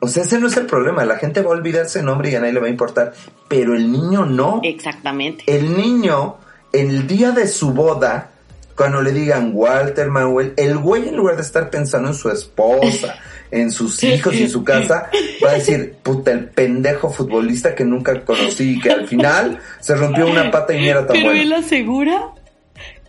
[0.00, 1.04] O sea, ese no es el problema.
[1.04, 3.12] La gente va a olvidar ese nombre y a nadie le va a importar.
[3.48, 4.60] Pero el niño no.
[4.64, 5.44] Exactamente.
[5.46, 6.38] El niño,
[6.72, 8.30] el día de su boda,
[8.76, 13.14] cuando le digan Walter Nahuel, el güey en lugar de estar pensando en su esposa,
[13.52, 15.08] en sus hijos y en su casa,
[15.44, 19.94] va a decir, puta, el pendejo futbolista que nunca conocí y que al final se
[19.94, 21.42] rompió una pata y ni era tan Pero bueno.
[21.42, 22.30] él asegura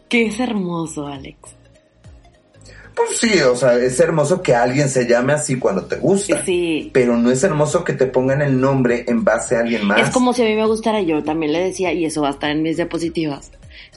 [0.09, 1.37] que es hermoso, Alex.
[2.95, 6.45] Pues sí, o sea, es hermoso que alguien se llame así cuando te gusta.
[6.45, 6.91] Sí.
[6.93, 9.99] Pero no es hermoso que te pongan el nombre en base a alguien más.
[9.99, 12.31] Es como si a mí me gustara, yo también le decía, y eso va a
[12.31, 13.49] estar en mis diapositivas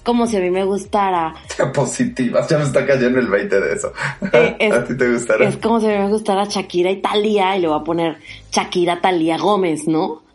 [0.07, 1.35] como si a mí me gustara.
[1.75, 3.93] Positivas, ya me está cayendo el 20 de eso.
[4.33, 5.49] Eh, ¿A ti te gustará?
[5.49, 8.17] Es como si a mí me gustara Shakira y Talía y le voy a poner
[8.53, 10.23] Shakira Talía Gómez, ¿no?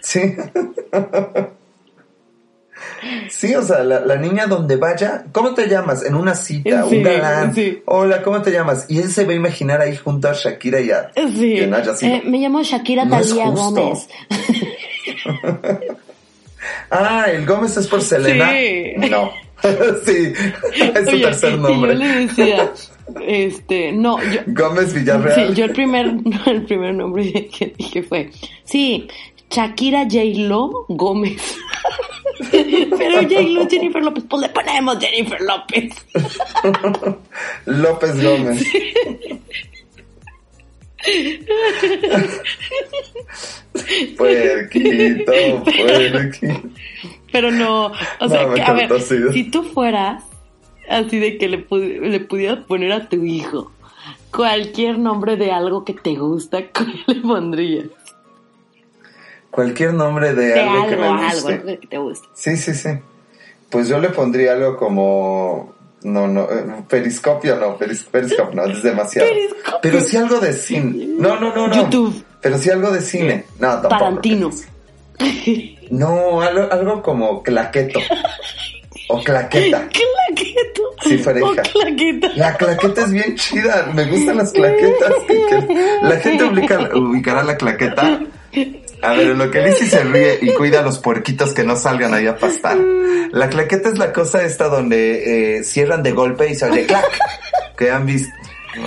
[0.00, 0.20] Sí.
[3.30, 6.04] Sí, o sea, la, niña donde vaya, ¿cómo te llamas?
[6.04, 7.54] En una cita, un galán.
[7.86, 8.84] Hola, ¿cómo te llamas?
[8.90, 11.56] Y él se va a imaginar ahí junto a Shakira y a sí.
[12.06, 14.08] Eh, me llamo Shakira Talía Gómez.
[16.90, 18.50] Ah, el Gómez es por Selena.
[18.50, 19.10] Sí.
[19.10, 19.30] No.
[20.04, 20.32] sí,
[20.74, 21.92] es su tercer nombre.
[21.92, 22.72] yo le decía,
[23.26, 25.48] este, no, yo, Gómez Villarreal.
[25.48, 26.14] Sí, yo el primer,
[26.46, 28.30] el primer nombre que dije fue,
[28.64, 29.08] sí,
[29.50, 30.18] Shakira J.
[30.48, 31.56] Lo Gómez.
[32.50, 33.40] Pero J.
[33.42, 35.94] Lo Jennifer López, pues le ponemos Jennifer López.
[37.66, 38.64] López Gómez.
[44.16, 45.32] puerquito,
[45.64, 46.62] puerquito.
[47.32, 47.90] Pero no,
[48.20, 50.22] o sea, a ver, si tú fueras
[50.88, 53.72] así de que le, le pudieras poner a tu hijo
[54.34, 57.86] cualquier nombre de algo que te gusta, ¿cuál le pondrías?
[59.50, 61.52] Cualquier nombre de, algo, que me guste.
[61.52, 62.28] Algo que te guste.
[62.34, 62.90] Sí, sí, sí.
[63.70, 65.73] Pues yo le pondría algo como
[66.04, 69.28] no, no, eh, periscopio no, periscopio no, es demasiado.
[69.82, 71.06] Pero si algo de cine.
[71.18, 71.74] No, no, no, no.
[71.74, 72.24] YouTube.
[72.40, 73.44] Pero si algo de cine.
[73.58, 73.96] No, tampoco.
[73.96, 74.50] Tarantino.
[75.90, 78.00] No, algo, algo como claqueto.
[79.08, 79.86] O claqueta.
[80.34, 80.82] Claqueto.
[81.02, 81.62] Sí, pareja.
[81.62, 82.28] claqueta.
[82.34, 83.90] La claqueta es bien chida.
[83.94, 85.12] Me gustan las claquetas.
[86.02, 88.20] La gente ubicará la claqueta
[89.04, 92.14] a ver, lo que Lizzie se ríe y cuida a los puerquitos que no salgan
[92.14, 92.78] ahí a pastar.
[93.30, 97.04] La claqueta es la cosa esta donde eh, cierran de golpe y sale clac.
[97.76, 98.32] Que han visto.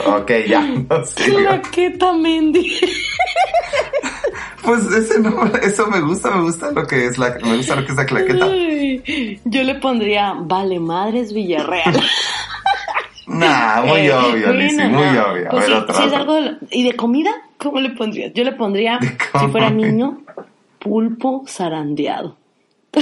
[0.06, 0.62] Ok, ya.
[0.62, 2.80] No claqueta, Mendy.
[4.64, 7.86] Pues ese no, eso me gusta, me gusta lo que es la, me gusta lo
[7.86, 8.48] que es la claqueta.
[9.46, 12.02] yo le pondría Vale Madres Villarreal.
[13.28, 15.50] Nah, muy eh, obvio, Lizzie, muy obvio.
[15.52, 16.40] Pues si, es algo
[16.72, 17.32] ¿Y de comida?
[17.58, 18.32] ¿Cómo le pondrías?
[18.34, 19.00] Yo le pondría,
[19.40, 20.22] si fuera niño,
[20.80, 22.38] pulpo zarandeado.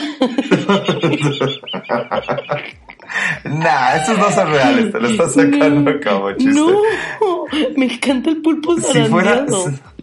[3.46, 6.60] nah, esos no son reales, te lo estás sacando como chiste.
[6.60, 6.82] No,
[7.78, 9.70] me encanta el pulpo zarandeado.
[9.70, 9.95] Si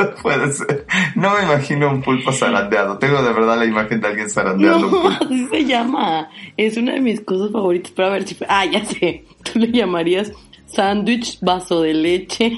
[0.22, 0.86] Puede ser.
[1.14, 2.98] No me imagino un pulpo zarandeado.
[2.98, 4.88] Tengo de verdad la imagen de alguien zarandeando.
[4.88, 6.28] No, así se llama.
[6.56, 7.92] Es una de mis cosas favoritas.
[7.94, 8.36] Pero a ver si.
[8.48, 9.24] Ah, ya sé.
[9.42, 10.32] Tú le llamarías
[10.66, 12.52] sándwich, vaso de leche.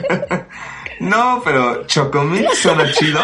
[1.00, 3.20] no, pero chocomil suena chido.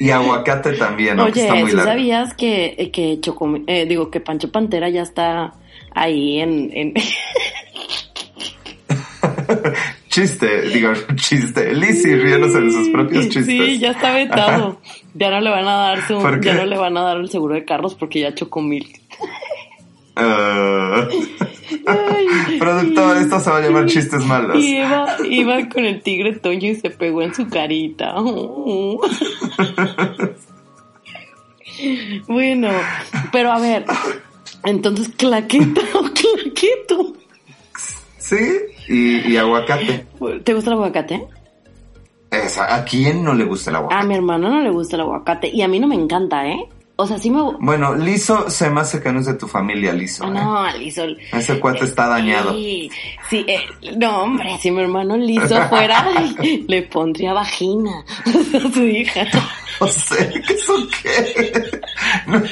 [0.00, 1.24] Y aguacate también, ¿no?
[1.24, 5.54] Oye, que sabías que, que chocomil, eh, digo que Pancho Pantera ya está
[5.92, 6.70] ahí en...
[6.72, 6.94] en...
[10.18, 11.74] chiste, digo, chiste.
[11.74, 13.46] Lizzie riéndose de sus propios chistes.
[13.46, 14.80] Sí, ya está vetado.
[15.14, 17.54] Ya no le van a dar su, ya no le van a dar el seguro
[17.54, 18.88] de carros porque ya chocó mil.
[20.16, 21.06] Uh...
[22.58, 24.56] Productor, esto se va a llamar chistes malos.
[24.62, 28.14] Iba, iba con el tigre Toño y se pegó en su carita.
[32.26, 32.70] bueno,
[33.30, 33.84] pero a ver,
[34.64, 37.17] entonces claqueta o claqueto.
[38.28, 40.06] Sí, y, aguacate.
[40.44, 41.26] ¿Te gusta el aguacate?
[42.30, 44.02] ¿A quién no le gusta el aguacate?
[44.02, 46.68] A mi hermano no le gusta el aguacate y a mí no me encanta, ¿eh?
[47.00, 47.40] O sea, sí me...
[47.60, 50.24] Bueno, Liso se me hace que no es de tu familia, Liso.
[50.24, 50.30] ¿eh?
[50.30, 51.04] No, Liso...
[51.32, 52.52] Ese cuate está dañado.
[52.54, 52.90] Sí,
[53.30, 53.60] sí eh,
[53.96, 56.04] no, hombre, si mi hermano Liso fuera,
[56.66, 59.26] le pondría vagina a su hija.
[59.80, 61.80] No sé, ¿qué eso qué?
[62.26, 62.42] No,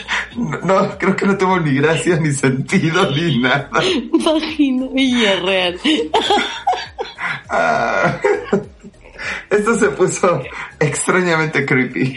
[0.63, 3.69] no, creo que no tuvo ni gracia, ni sentido, ni nada.
[4.13, 5.81] Vagina Villarreal.
[7.51, 8.17] Ah,
[9.51, 10.41] esto se puso
[10.79, 12.15] extrañamente creepy.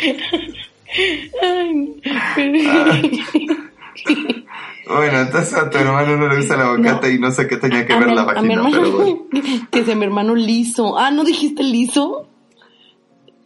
[4.88, 7.86] Bueno, entonces a tu hermano no le gusta la bocata y no sé qué tenía
[7.86, 8.40] que ver la vagina.
[8.40, 9.28] A mi hermano,
[9.72, 10.98] que es mi hermano liso.
[10.98, 12.28] Ah, ¿no dijiste liso?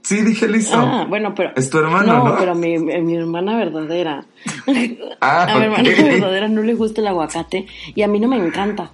[0.04, 0.76] Sí, dije liso.
[0.78, 1.52] Ah, bueno, pero.
[1.56, 2.30] Es tu hermano, ¿no?
[2.30, 4.26] No, pero mi, mi hermana verdadera.
[5.22, 8.38] Ah, a mi hermana verdadera no le gusta el aguacate y a mí no me
[8.38, 8.92] encanta.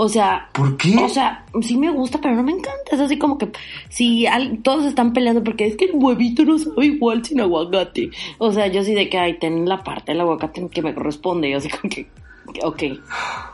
[0.00, 0.96] O sea, ¿por qué?
[0.96, 2.92] O sea, sí me gusta, pero no me encanta.
[2.92, 3.50] Es así como que
[3.88, 4.26] si
[4.62, 8.12] todos están peleando porque es que el huevito no sabe igual sin aguacate.
[8.38, 11.50] O sea, yo sí de que hay ten la parte del aguacate que me corresponde.
[11.50, 12.06] Yo así como que,
[12.62, 12.82] ok,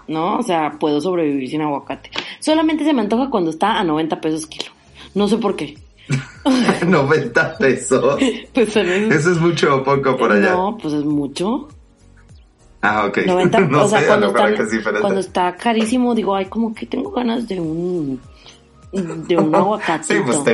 [0.08, 0.36] ¿no?
[0.36, 2.10] O sea, puedo sobrevivir sin aguacate.
[2.40, 4.70] Solamente se me antoja cuando está a 90 pesos kilo.
[5.14, 5.78] No sé por qué.
[6.86, 8.18] 90 pesos.
[8.52, 10.52] Pues Eso es mucho o poco por allá.
[10.52, 11.68] No, pues es mucho.
[12.84, 13.18] Ah, ok.
[13.26, 17.58] 90, o sea, cuando, está, cuando está carísimo, digo, ay, como que tengo ganas de
[17.58, 18.20] un
[18.92, 20.04] de un aguacate.
[20.04, 20.44] Sí, pues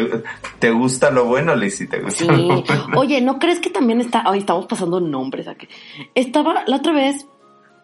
[0.59, 2.65] te, gusta lo bueno, Lizzy, te gusta sí.
[2.97, 5.69] Oye, ¿no crees que también está, ay, estamos pasando nombres aquí.
[6.15, 7.27] Estaba, la otra vez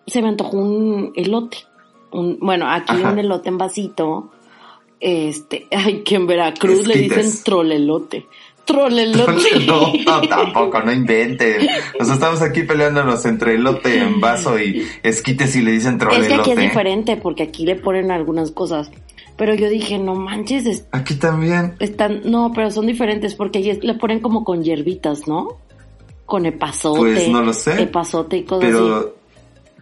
[0.07, 1.59] se me antojó un elote.
[2.13, 4.31] Un, bueno, aquí un elote en vasito.
[4.99, 8.27] Este, ay, que en Veracruz le dicen trolelote.
[8.67, 9.33] Trolelote.
[9.67, 11.67] No, no, tampoco, no inventen.
[11.99, 16.27] Nos estamos aquí peleándonos entre elote en vaso y esquites y le dicen trolelote.
[16.27, 18.91] Es que aquí es diferente porque aquí le ponen algunas cosas.
[19.37, 20.87] Pero yo dije, no manches.
[20.93, 21.75] aquí también.
[21.79, 25.59] Están, no, pero son diferentes porque aquí le ponen como con hierbitas, ¿no?
[26.25, 26.99] Con epazote.
[26.99, 27.81] Pues no lo sé.
[27.83, 29.07] Epazote y cosas pero, así.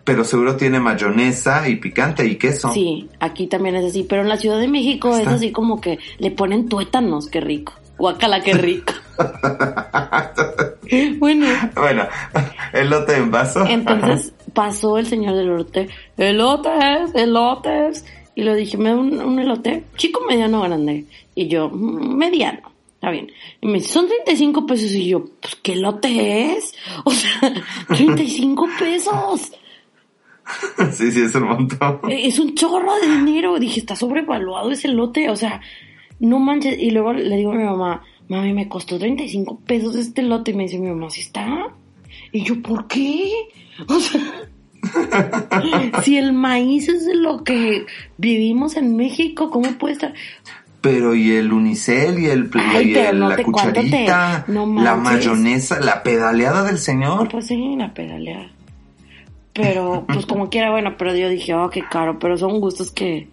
[0.04, 2.70] Pero seguro tiene mayonesa y picante y queso.
[2.72, 4.02] Sí, aquí también es así.
[4.02, 7.72] Pero en la Ciudad de México es así como que le ponen tuétanos, qué rico.
[7.98, 8.92] Guacala, qué rico.
[11.18, 11.46] bueno.
[11.74, 12.06] Bueno,
[12.72, 13.64] elote en vaso.
[13.66, 15.88] Entonces pasó el señor del elote.
[16.16, 18.04] Elotes, elotes.
[18.34, 19.84] Y le dije, ¿me da un, elote?
[19.96, 21.04] Chico, mediano, grande.
[21.34, 22.72] Y yo, mm, mediano.
[22.94, 23.30] está bien.
[23.60, 24.90] Y me dice, son 35 pesos.
[24.92, 26.74] Y yo, pues, ¿qué lote es?
[27.04, 27.52] O sea,
[27.88, 29.52] 35 pesos.
[30.92, 32.00] Sí, sí, es un montón.
[32.08, 33.58] Es un chorro de dinero.
[33.58, 35.30] Dije, está sobrevaluado ese lote.
[35.30, 35.62] O sea,
[36.20, 36.78] no manches.
[36.80, 40.52] Y luego le digo a mi mamá, mami, me costó 35 pesos este lote.
[40.52, 41.68] Y me dice mi mamá, ¿sí está?
[42.32, 43.30] Y yo, ¿por qué?
[43.88, 44.20] O sea,
[46.02, 47.86] si el maíz es lo que
[48.18, 50.14] vivimos en México, ¿cómo puede estar?
[50.80, 54.44] Pero y el unicel y el, Ay, y el- no la te- ¿cuánto te- cucharita,
[54.48, 57.28] no la mayonesa, la pedaleada del señor.
[57.30, 58.50] Pues sí, la pedaleada.
[59.54, 63.28] Pero, pues como quiera, bueno, pero yo dije, oh, qué caro, pero son gustos que,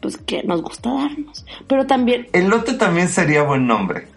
[0.00, 1.44] pues que nos gusta darnos.
[1.66, 4.08] Pero también, Elote también sería buen nombre.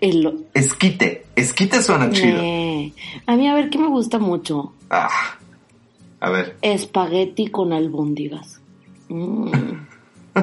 [0.00, 0.46] el...
[0.54, 1.26] Esquite.
[1.36, 2.38] Esquite suena chido.
[3.26, 4.72] A mí, a ver, ¿qué me gusta mucho?
[4.90, 5.08] Ah.
[6.20, 6.56] A ver.
[6.62, 8.60] Espagueti con albóndigas.
[9.08, 9.50] Mm.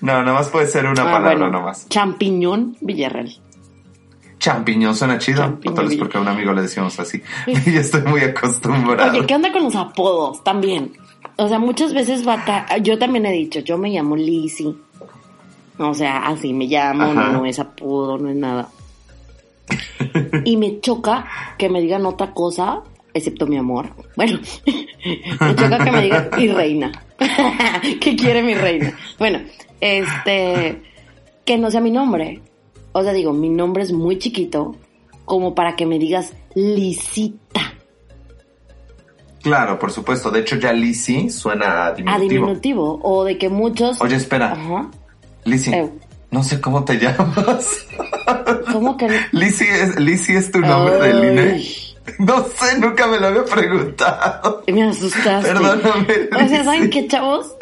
[0.00, 1.88] No, nomás puede ser una Ah, palabra bueno, nomás.
[1.88, 3.32] Champiñón Villarreal.
[4.38, 5.42] Champiñón suena chido.
[5.42, 5.74] Champiñón.
[5.74, 7.20] Tal vez porque a un amigo le decíamos así.
[7.46, 9.10] Y yo estoy muy acostumbrado.
[9.12, 10.92] Oye, ¿qué onda con los apodos también?
[11.36, 12.66] O sea, muchas veces bata...
[12.78, 14.74] Yo también he dicho, yo me llamo Lizzy.
[15.78, 18.68] O sea, así me llamo, no es apodo, no es nada.
[20.44, 21.26] Y me choca
[21.58, 22.82] que me digan otra cosa,
[23.12, 23.90] excepto mi amor.
[24.16, 24.38] Bueno,
[25.40, 26.92] me choca que me digan mi reina.
[28.00, 28.96] ¿Qué quiere mi reina?
[29.18, 29.40] Bueno,
[29.80, 30.82] este,
[31.44, 32.40] que no sea mi nombre.
[32.92, 34.76] O sea, digo, mi nombre es muy chiquito
[35.26, 37.45] como para que me digas Lisita.
[39.46, 40.32] Claro, por supuesto.
[40.32, 42.28] De hecho, ya Lizzy suena a A diminutivo.
[42.28, 43.00] diminutivo.
[43.04, 44.00] O de que muchos.
[44.00, 44.52] Oye, espera.
[44.54, 44.88] Ajá.
[45.44, 45.88] Lizzy, Eh.
[46.32, 47.86] no sé cómo te llamas.
[48.72, 49.14] ¿Cómo que no?
[49.30, 51.28] Lizzy es, Lizzy es tu nombre del Ay.
[51.30, 51.64] INE.
[52.20, 54.62] No sé, nunca me lo había preguntado.
[54.68, 55.48] Me asustaste.
[55.52, 56.06] Perdóname,
[56.44, 57.52] O sea, ¿saben qué, chavos?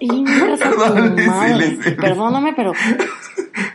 [0.00, 1.56] Perdón, Lizzy, madre.
[1.70, 1.90] Lizzy.
[1.92, 2.72] Perdóname, pero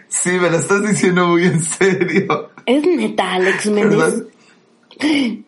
[0.10, 2.50] Sí, me lo estás diciendo muy en serio.
[2.66, 4.24] es neta, Alex Méndez.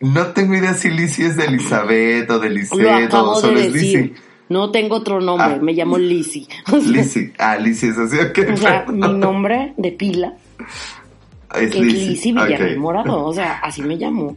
[0.00, 3.72] No tengo idea si Lizzy es de Elizabeth o de Lisette o de solo es.
[3.72, 4.12] Lizzy.
[4.48, 5.58] No tengo otro nombre, Ah.
[5.62, 5.96] me llamo
[6.80, 7.32] sea, Lizzy.
[7.38, 8.16] Ah, Lizzy es así.
[8.18, 10.34] ok, o sea, mi nombre de pila
[11.54, 12.76] es es Lizzy Villarreal.
[12.78, 13.24] Morado.
[13.24, 14.36] O sea, así me llamo.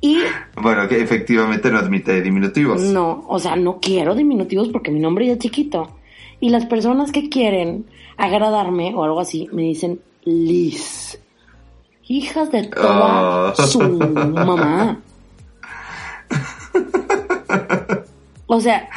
[0.00, 0.18] Y
[0.60, 2.80] Bueno, que efectivamente no admite diminutivos.
[2.82, 5.98] No, o sea, no quiero diminutivos porque mi nombre ya es chiquito.
[6.38, 7.86] Y las personas que quieren
[8.18, 11.18] agradarme o algo así me dicen Liz.
[12.08, 13.62] Hijas de toda Oh.
[13.66, 15.00] su mamá.
[18.48, 18.88] O sea,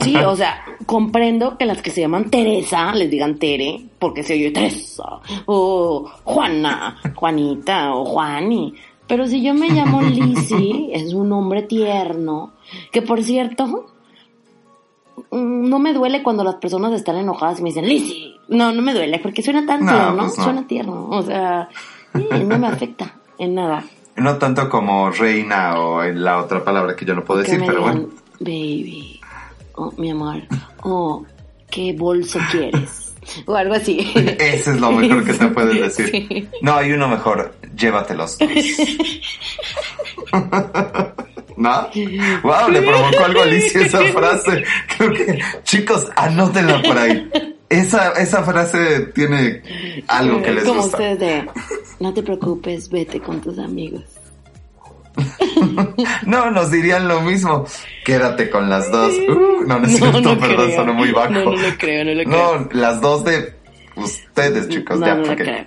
[0.00, 4.34] sí, o sea, comprendo que las que se llaman Teresa les digan Tere, porque se
[4.34, 8.74] oye Teresa, o Juana, Juanita, o Juani.
[9.08, 12.52] Pero si yo me llamo Lizzy, es un nombre tierno,
[12.92, 13.66] que por cierto,
[15.32, 18.31] mm, no me duele cuando las personas están enojadas y me dicen Lizzy.
[18.48, 20.44] No, no me duele, porque suena tan No, tierno, pues no.
[20.44, 21.68] suena tierno, o sea,
[22.14, 23.84] no me afecta en nada.
[24.16, 27.66] no tanto como reina o en la otra palabra que yo no puedo decir, me
[27.66, 28.08] pero digan, bueno.
[28.40, 29.20] baby,
[29.74, 30.42] oh, mi amor,
[30.82, 31.24] oh,
[31.70, 33.14] ¿qué bolso quieres?
[33.46, 34.00] O algo así.
[34.38, 36.10] Ese es lo mejor que te pueden decir.
[36.10, 36.48] Sí.
[36.60, 37.54] No, hay uno mejor.
[37.76, 38.36] Llévatelos.
[41.56, 41.88] ¿No?
[42.42, 44.64] Wow, le provocó algo a Alicia esa frase.
[44.96, 47.30] Creo que, chicos, anótenla por ahí.
[47.72, 49.62] Esa, esa frase tiene
[50.08, 50.96] algo que les Como gusta.
[50.98, 51.48] ustedes de,
[52.00, 54.04] no te preocupes, vete con tus amigos.
[56.26, 57.64] No, nos dirían lo mismo.
[58.04, 59.12] Quédate con las dos.
[59.28, 60.76] Uh, no, no es cierto, no perdón, creo.
[60.76, 61.30] sonó muy bajo.
[61.32, 62.58] No, no lo creo, no lo creo.
[62.60, 63.54] No, las dos de
[63.96, 64.98] ustedes, chicos.
[64.98, 65.38] no, ya, no lo ok.
[65.38, 65.64] creo.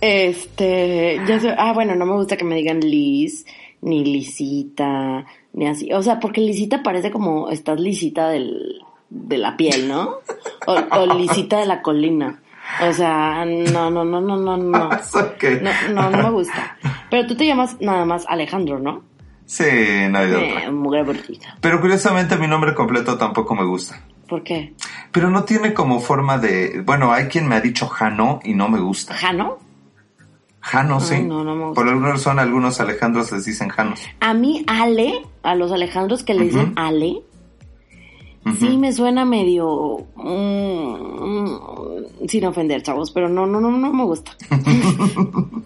[0.00, 3.46] Este, ya sé, ah, bueno, no me gusta que me digan Liz,
[3.80, 5.92] ni Lisita, ni así.
[5.92, 8.80] O sea, porque Lisita parece como estás lisita del,
[9.10, 10.16] de la piel, ¿no?
[10.66, 12.40] O, o lisita de la colina.
[12.80, 14.88] O sea, no, no, no, no, no, no.
[15.14, 15.44] Ok.
[15.62, 16.76] No, no, no me gusta.
[17.10, 19.02] Pero tú te llamas nada más Alejandro, ¿no?
[19.46, 19.64] Sí,
[20.10, 20.64] no hay de otra.
[20.64, 21.56] Eh, mugre borrica.
[21.60, 24.00] Pero curiosamente mi nombre completo tampoco me gusta.
[24.28, 24.74] ¿Por qué?
[25.12, 26.82] Pero no tiene como forma de...
[26.84, 29.14] Bueno, hay quien me ha dicho Jano y no me gusta.
[29.14, 29.58] ¿Jano?
[30.60, 31.20] Jano, sí.
[31.22, 31.74] no, no me gusta.
[31.74, 34.00] Por alguna razón algunos Alejandros les dicen Janos.
[34.20, 36.72] A mí, Ale, a los Alejandros que le dicen Ujú.
[36.76, 37.22] Ale,
[38.58, 40.06] sí me suena medio.
[40.16, 40.94] mm,
[41.44, 44.32] mm, sin ofender, chavos, pero no, no, no, no me gusta.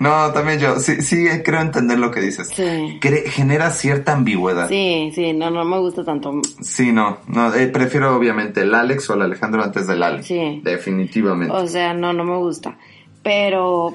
[0.00, 2.48] No, también yo, sí, sí creo entender lo que dices.
[2.48, 2.62] Sí.
[3.00, 4.68] Cre- genera cierta ambigüedad.
[4.68, 6.32] Sí, Sí, sí, no, no me gusta tanto.
[6.92, 10.22] no, no, eh, prefiero obviamente el Alex o el Alejandro antes del Ale.
[10.22, 10.60] Sí.
[10.64, 11.54] Definitivamente.
[11.54, 12.78] O sea, no, no me gusta.
[13.22, 13.94] Pero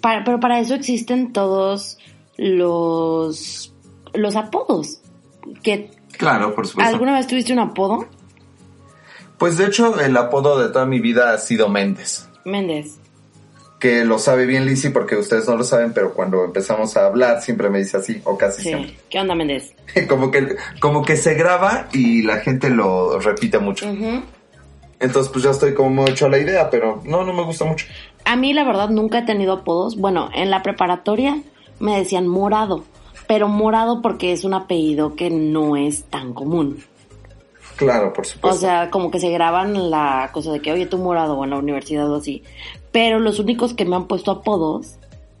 [0.00, 1.98] para, pero para eso existen todos
[2.36, 3.74] los,
[4.14, 5.00] los apodos.
[5.62, 6.92] Que, claro, por supuesto.
[6.92, 8.06] ¿Alguna vez tuviste un apodo?
[9.38, 12.28] Pues de hecho, el apodo de toda mi vida ha sido Méndez.
[12.44, 12.98] Méndez.
[13.80, 17.42] Que lo sabe bien Lizzy porque ustedes no lo saben, pero cuando empezamos a hablar
[17.42, 18.68] siempre me dice así, o casi Sí.
[18.68, 18.96] siempre.
[19.10, 19.74] ¿Qué onda, Méndez?
[20.08, 23.86] Como que, como que se graba y la gente lo repite mucho.
[25.00, 27.86] Entonces pues ya estoy como hecho a la idea, pero no, no me gusta mucho.
[28.24, 29.96] A mí, la verdad, nunca he tenido apodos.
[29.98, 31.42] Bueno, en la preparatoria
[31.78, 32.84] me decían morado.
[33.26, 36.78] Pero morado porque es un apellido que no es tan común.
[37.76, 38.60] Claro, por O supuesto.
[38.60, 41.58] sea, como que se graban la cosa de que, oye, tú morado o en la
[41.58, 42.42] universidad o así.
[42.92, 44.96] Pero los únicos que me han puesto apodos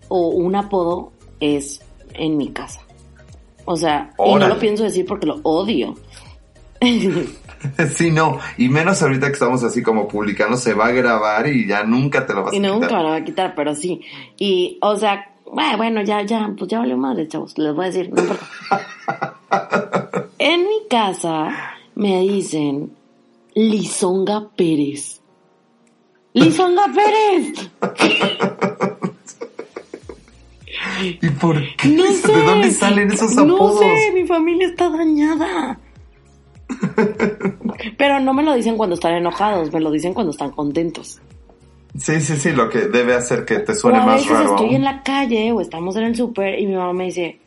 [0.08, 1.80] o un apodo es
[2.14, 2.80] en mi casa.
[3.66, 5.94] O sea, y no lo pienso decir porque lo odio.
[7.94, 8.38] sí, no.
[8.58, 12.26] Y menos ahorita que estamos así como publicando, se va a grabar y ya nunca
[12.26, 12.98] te lo vas Y a nunca quitar.
[12.98, 14.00] me lo va a quitar, pero sí.
[14.38, 15.33] Y, o sea,
[15.76, 17.56] bueno, ya, ya, pues ya valió madre, chavos.
[17.58, 18.46] Les voy a decir, no importa.
[20.38, 21.48] en mi casa
[21.94, 22.92] me dicen
[23.54, 25.20] Lisonga Pérez.
[26.32, 27.70] ¡Lisonga Pérez!
[31.02, 31.88] ¿Y por qué?
[31.88, 32.32] No sé.
[32.32, 33.80] ¿De dónde salen esos No apodos?
[33.80, 35.78] sé, mi familia está dañada.
[37.98, 41.20] Pero no me lo dicen cuando están enojados, me lo dicen cuando están contentos.
[41.96, 44.50] Sí, sí, sí, lo que debe hacer que te O suene a más veces raro.
[44.56, 47.38] estoy en la calle o estamos en el súper y mi mamá me dice,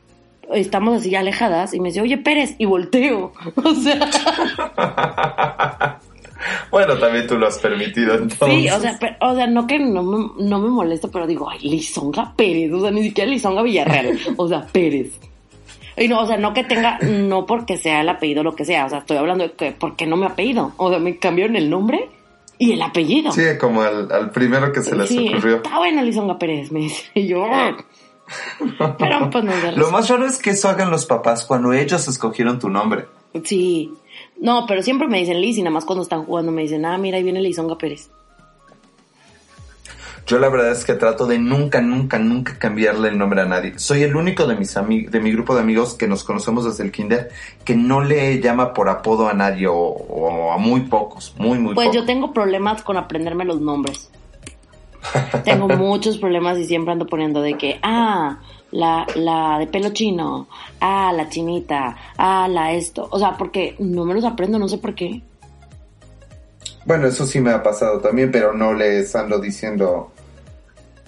[0.53, 3.33] estamos así alejadas y me dice, oye Pérez, y volteo.
[3.63, 3.99] O sea,
[6.71, 8.47] Bueno, también tú lo has permitido entonces.
[8.47, 11.49] sí, o sea, pero- o sea, no que no me, no me molesta, pero digo,
[11.49, 15.11] ay, Lisonga Pérez, o sea, ni siquiera Lisonga Villarreal, o sea, Pérez.
[15.97, 18.65] Y no, o sea, no que tenga, no porque sea el apellido o lo que
[18.65, 20.71] sea, o sea, estoy hablando de que, ¿por qué no me apellido?
[20.77, 22.07] O sea, me cambiaron el nombre
[22.59, 23.31] y el apellido.
[23.31, 25.57] Sí, como al, al primero que se les Sí, ocurrió.
[25.57, 27.45] está bueno Lisonga Pérez, me dice yo.
[28.97, 29.53] Pero pues no.
[29.75, 33.05] Lo más raro es que eso hagan los papás cuando ellos escogieron tu nombre.
[33.43, 33.93] Sí.
[34.39, 36.97] No, pero siempre me dicen Liz y nada más cuando están jugando me dicen, ah,
[36.97, 38.09] mira, ahí viene Lizonga Pérez.
[40.27, 43.79] Yo la verdad es que trato de nunca, nunca, nunca cambiarle el nombre a nadie.
[43.79, 46.91] Soy el único de mis de mi grupo de amigos que nos conocemos desde el
[46.91, 47.29] kinder
[47.63, 51.75] que no le llama por apodo a nadie o, o a muy pocos, muy, muy
[51.75, 52.01] Pues pocos.
[52.01, 54.11] yo tengo problemas con aprenderme los nombres.
[55.45, 58.39] tengo muchos problemas y siempre ando poniendo de que, ah,
[58.71, 60.49] la, la de pelo chino,
[60.81, 63.07] ah, la chinita, ah, la esto.
[63.11, 65.21] O sea, porque no me los aprendo, no sé por qué.
[66.83, 70.11] Bueno, eso sí me ha pasado también, pero no les ando diciendo...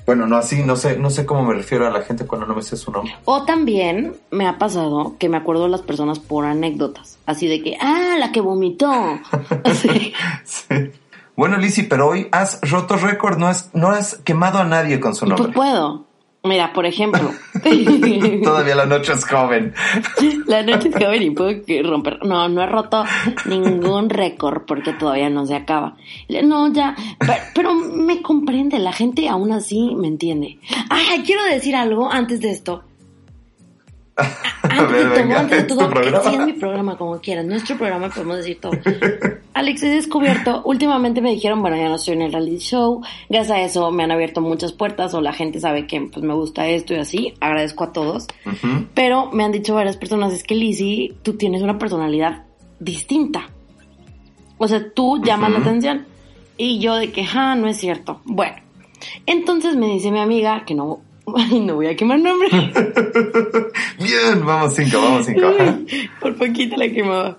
[0.09, 2.55] Bueno, no así, no sé, no sé cómo me refiero a la gente cuando no
[2.55, 3.13] me sé su nombre.
[3.25, 7.19] O también me ha pasado que me acuerdo de las personas por anécdotas.
[7.27, 8.91] Así de que, ah, la que vomitó.
[10.45, 10.73] Sí.
[11.35, 15.13] Bueno, Lizzy, pero hoy has roto récord, no has, no has quemado a nadie con
[15.13, 15.53] su Pues nombre.
[15.53, 16.05] puedo.
[16.43, 17.31] Mira, por ejemplo.
[18.43, 19.73] Todavía la noche es joven.
[20.47, 21.51] La noche es joven y puedo
[21.83, 22.25] romper.
[22.25, 23.03] No, no he roto
[23.45, 25.97] ningún récord porque todavía no se acaba.
[26.43, 26.95] No, ya.
[27.19, 30.59] Pero, pero me comprende, la gente aún así me entiende.
[30.89, 32.83] Ay, quiero decir algo antes de esto.
[34.69, 35.63] Antes de todo, antes de
[36.11, 37.45] todo, sí es mi programa, como quieras.
[37.45, 38.71] Nuestro programa podemos decir todo.
[39.53, 43.01] Alex, he descubierto, últimamente me dijeron, bueno, ya no estoy en el reality show.
[43.29, 46.33] Gracias a eso me han abierto muchas puertas o la gente sabe que pues me
[46.33, 47.33] gusta esto y así.
[47.39, 48.27] Agradezco a todos.
[48.45, 48.85] Ujú.
[48.93, 52.43] Pero me han dicho varias personas, es que Lizzie, tú tienes una personalidad
[52.79, 53.49] distinta.
[54.57, 55.67] O sea, tú llamas la Ujú.
[55.69, 56.05] atención.
[56.57, 58.19] Y yo de que, ah, no es cierto.
[58.25, 58.57] Bueno,
[59.25, 60.99] entonces me dice mi amiga, que no,
[61.61, 62.49] no voy a quemar nombre.
[63.99, 65.47] Bien, vamos cinco, vamos cinco.
[65.47, 67.37] Uy, Por poquito la quemaba.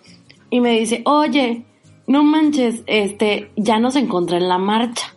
[0.50, 1.64] Y me dice, oye,
[2.06, 5.14] no manches, este, ya nos encontré en la marcha.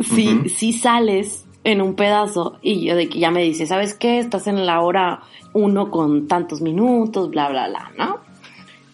[0.00, 4.18] Si, si sales en un pedazo y yo de que ya me dice, ¿sabes qué?
[4.18, 5.22] Estás en la hora
[5.54, 8.20] uno con tantos minutos, bla, bla, bla, ¿no?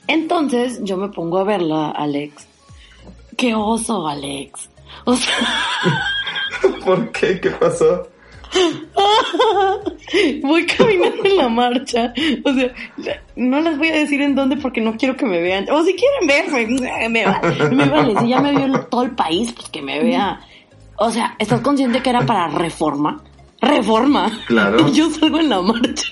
[0.07, 2.47] Entonces yo me pongo a verla, Alex.
[3.37, 4.71] Qué oso, Alex.
[5.05, 5.35] O sea,
[6.85, 7.41] ¿Por qué?
[7.41, 8.09] ¿Qué pasó?
[10.43, 12.13] voy caminando en la marcha.
[12.45, 12.73] O sea,
[13.37, 15.67] no les voy a decir en dónde porque no quiero que me vean.
[15.71, 17.41] O si quieren verme, me, va-
[17.71, 18.19] me vale.
[18.21, 20.41] Si ya me vio todo el país, pues que me vea.
[20.97, 23.23] O sea, ¿estás consciente que era para reforma?
[23.61, 24.31] Reforma.
[24.47, 24.89] Claro.
[24.89, 26.09] Y yo salgo en la marcha.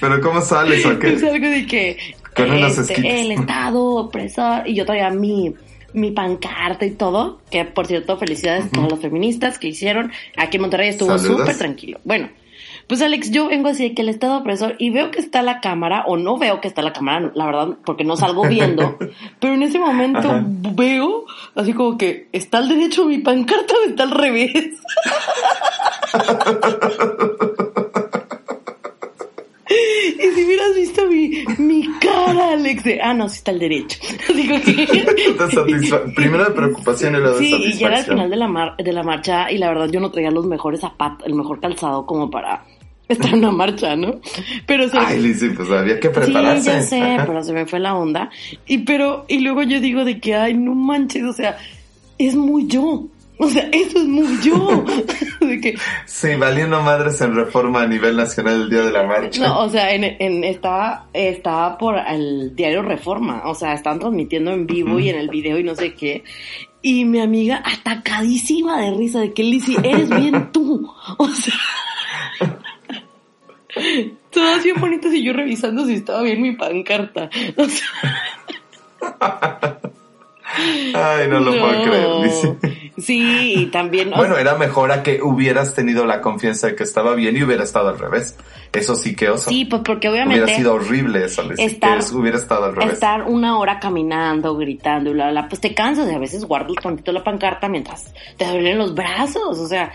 [0.00, 1.18] ¿Pero cómo sales o qué?
[1.18, 1.96] salgo de que
[2.36, 4.66] este, el Estado opresor.
[4.68, 5.54] Y yo traía mi,
[5.94, 7.40] mi pancarta y todo.
[7.50, 10.12] Que por cierto, felicidades a todas las feministas que hicieron.
[10.36, 12.00] Aquí en Monterrey estuvo súper tranquilo.
[12.04, 12.28] Bueno,
[12.86, 15.60] pues Alex, yo vengo así de que el Estado opresor y veo que está la
[15.60, 18.98] cámara, o no veo que está la cámara, la verdad, porque no salgo viendo.
[19.40, 20.44] pero en ese momento Ajá.
[20.46, 21.24] veo
[21.54, 24.52] así como que está al derecho mi pancarta o está al revés.
[29.66, 31.08] Y si hubieras visto
[31.58, 33.98] mi, mi cara, Alex, de, ah, no, sí está el derecho.
[34.34, 35.06] Digo que...
[36.14, 38.76] Primero de preocupación y luego de Sí, y ya era al final de la, mar
[38.76, 42.06] de la marcha y la verdad yo no traía los mejores zapatos, el mejor calzado
[42.06, 42.64] como para
[43.08, 44.20] estar en una marcha, ¿no?
[44.66, 44.98] Pero se...
[44.98, 46.82] Ay, Lizzy, pues había que prepararse.
[46.82, 48.30] Sí, ya sé, pero se me fue la onda.
[48.66, 51.58] Y pero, y luego yo digo de que, ay, no manches, o sea,
[52.18, 53.04] es muy yo.
[53.36, 54.84] O sea, eso es muy yo.
[55.40, 55.74] de que,
[56.06, 59.42] sí, valiendo madres en reforma a nivel nacional el día de la marcha.
[59.42, 63.42] No, o sea, en, en, estaba, estaba por el diario Reforma.
[63.46, 66.22] O sea, estaban transmitiendo en vivo y en el video y no sé qué.
[66.80, 70.92] Y mi amiga atacadísima de risa de que Lizzie, eres bien tú.
[71.18, 71.54] O sea.
[74.30, 77.28] Todas bien bonitas y yo revisando si estaba bien mi pancarta.
[77.56, 77.88] O sea.
[80.94, 82.56] Ay, no lo puedo creer,
[82.96, 84.10] Sí, y también.
[84.10, 87.64] Bueno, era mejor a que hubieras tenido la confianza de que estaba bien y hubiera
[87.64, 88.36] estado al revés.
[88.72, 89.50] Eso sí que oso.
[89.50, 90.42] Sí, pues porque obviamente.
[90.42, 92.94] Hubiera sido horrible eso, Estar, hubiera estado al revés.
[92.94, 97.12] Estar una hora caminando, gritando bla, bla, pues te cansas y a veces guardas tantito
[97.12, 99.58] la pancarta mientras te duelen los brazos.
[99.58, 99.92] O sea,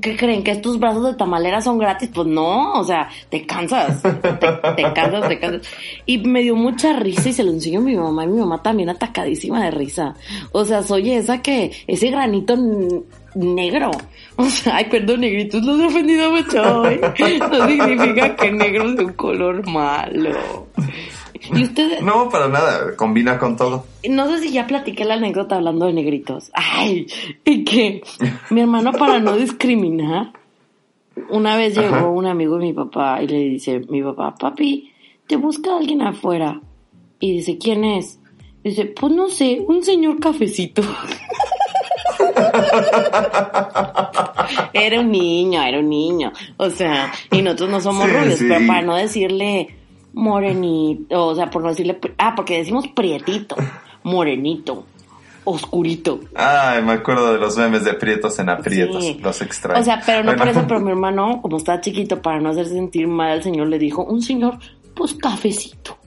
[0.00, 0.42] ¿Qué creen?
[0.42, 2.10] ¿Que estos brazos de tamalera son gratis?
[2.12, 5.62] Pues no, o sea, te cansas, te, cansas, te cansas.
[6.06, 8.62] Y me dio mucha risa y se lo enseñó a mi mamá y mi mamá
[8.62, 10.14] también atacadísima de risa.
[10.52, 12.56] O sea, soy esa que, ese granito
[13.34, 13.90] negro.
[14.36, 17.00] O sea, ay, perdón, negritos, los he ofendido mucho ¿eh?
[17.38, 20.68] No significa que negro es un color malo.
[21.54, 21.66] ¿Y?
[22.02, 23.86] No, para nada, combina con todo.
[24.08, 26.50] No sé si ya platiqué la anécdota hablando de negritos.
[26.52, 27.06] Ay,
[27.44, 28.02] y que
[28.50, 30.32] mi hermano para no discriminar,
[31.30, 34.92] una vez llegó un amigo de mi papá y le dice, mi papá, papi,
[35.26, 36.60] te busca alguien afuera.
[37.18, 38.20] Y dice, ¿quién es?
[38.62, 40.82] Dice, pues no sé, un señor cafecito.
[44.72, 46.32] era un niño, era un niño.
[46.56, 49.76] O sea, y nosotros no somos rubios, pero para no decirle
[50.16, 53.54] morenito, o sea, por no decirle, ah, porque decimos prietito,
[54.02, 54.86] morenito,
[55.44, 56.20] oscurito.
[56.34, 59.82] Ay, me acuerdo de los memes de prietos en aprietos, los extraños.
[59.82, 62.66] O sea, pero no por eso, pero mi hermano, como estaba chiquito, para no hacer
[62.66, 64.58] sentir mal al señor, le dijo, un señor,
[64.94, 65.98] pues cafecito.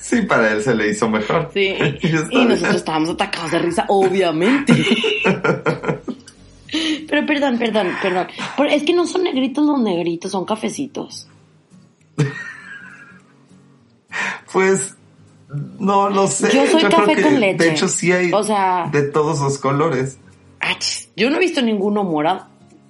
[0.00, 1.50] sí, para él se le hizo mejor.
[1.54, 4.74] Sí, y, nosotros estábamos atacados de risa, obviamente.
[7.08, 8.26] Pero perdón, perdón, perdón.
[8.70, 11.28] Es que no son negritos los negritos, son cafecitos.
[14.52, 14.96] pues
[15.78, 16.50] no lo sé.
[16.54, 17.64] Yo soy café con leche.
[17.64, 18.30] De hecho, sí hay
[18.92, 20.18] de todos los colores.
[21.16, 22.46] yo no he visto ninguno morado.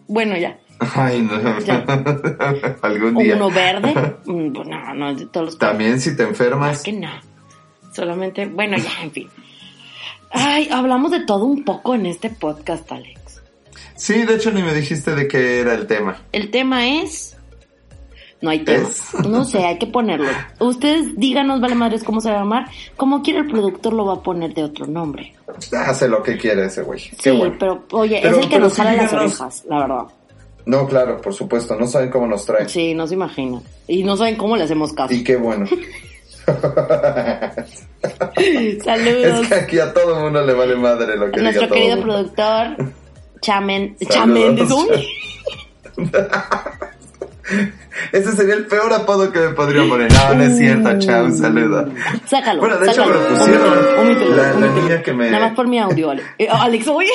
[0.07, 0.59] Bueno, ya.
[0.81, 1.35] Ay, no.
[2.83, 3.37] Algún día.
[3.37, 4.17] uno verde.
[4.29, 6.83] Mm, pues no, no, de todos los También si te enfermas.
[6.83, 7.09] que no.
[7.93, 9.29] Solamente, bueno, ya, en fin.
[10.31, 13.41] Ay, hablamos de todo un poco en este podcast, Alex.
[13.97, 16.19] Sí, de hecho ni me dijiste de qué era el tema.
[16.33, 17.38] El tema es
[18.41, 18.89] no hay tema.
[19.29, 20.29] No sé, hay que ponerlo.
[20.61, 22.67] Ustedes díganos, vale madres, cómo se va a llamar.
[22.97, 25.35] Como quiere el productor lo va a poner de otro nombre.
[25.73, 27.01] Hace lo que quiere ese güey.
[27.01, 30.05] Sí, pero oye, es el que nos jala las orejas, la verdad.
[30.67, 31.77] No, claro, por supuesto.
[31.77, 32.69] No saben cómo nos trae.
[32.69, 33.63] Sí, no se imaginan.
[33.87, 35.15] Y no saben cómo le hacemos caso.
[35.15, 35.65] Y qué bueno.
[38.85, 39.43] Saludos.
[39.43, 42.77] Es que aquí a todo el mundo le vale madre lo que Nuestro querido productor,
[43.41, 44.67] Chamen, Chamen de
[48.13, 50.13] Ese sería el peor apodo que me podría poner.
[50.13, 51.89] No, no es cierto, chao, saludo.
[52.27, 52.61] Sácalo.
[52.61, 54.37] Bueno, de hecho me lo pusieron.
[54.37, 55.31] la, niña que me.
[55.31, 56.29] Nada más por mi audio, Alex.
[56.39, 57.11] Eh, Alex, oye.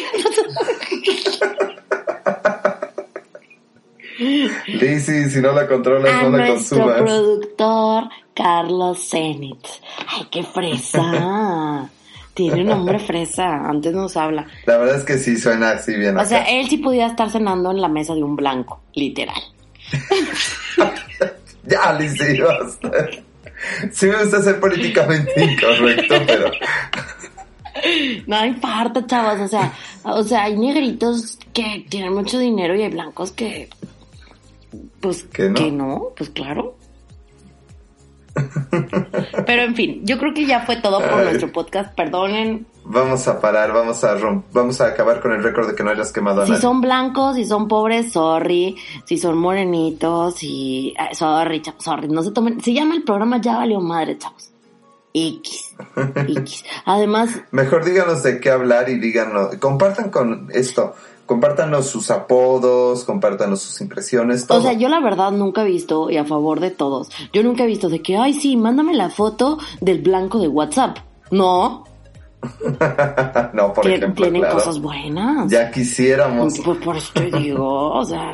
[4.67, 6.85] Lizzy, si no la controlas, no la consumas.
[6.85, 8.03] Nuestro productor,
[8.33, 9.65] Carlos Zenit.
[10.07, 11.89] Ay, qué fresa.
[12.33, 14.47] Tiene un nombre fresa, antes nos habla.
[14.65, 16.17] La verdad es que sí suena así bien.
[16.17, 19.37] O sea, él sí podía estar cenando en la mesa de un blanco, literal.
[21.63, 22.91] ya, Lizzie, basta.
[23.91, 26.51] Sí me gusta ser políticamente incorrecto, pero...
[28.27, 29.73] No importa, chavos, o sea,
[30.03, 33.69] o sea, hay negritos que tienen mucho dinero y hay blancos que,
[35.01, 36.77] pues, que no pues claro.
[39.45, 41.95] Pero en fin, yo creo que ya fue todo por nuestro podcast.
[41.95, 42.65] Perdonen.
[42.85, 44.15] Vamos a parar, vamos a
[44.51, 47.35] vamos a acabar con el récord de que no hayas quemado a Si son blancos,
[47.35, 48.75] si son pobres, sorry.
[49.05, 52.07] Si son morenitos, y sorry, chavos, sorry.
[52.09, 54.51] No se tomen, se llama el programa Ya valió madre, chavos.
[55.13, 55.75] X.
[56.15, 56.65] X.
[56.85, 57.29] Además.
[57.51, 60.93] Mejor díganos de qué hablar y díganos, compartan con esto
[61.25, 64.59] compártanos sus apodos, compártanos sus impresiones, todo.
[64.59, 67.63] O sea, yo la verdad nunca he visto, y a favor de todos, yo nunca
[67.63, 70.97] he visto de que, ay, sí, mándame la foto del blanco de WhatsApp.
[71.31, 71.85] No.
[73.53, 75.49] no, por ejemplo, Tienen cosas buenas.
[75.49, 76.59] Ya quisiéramos.
[76.59, 78.33] Pues por eso te digo, o sea,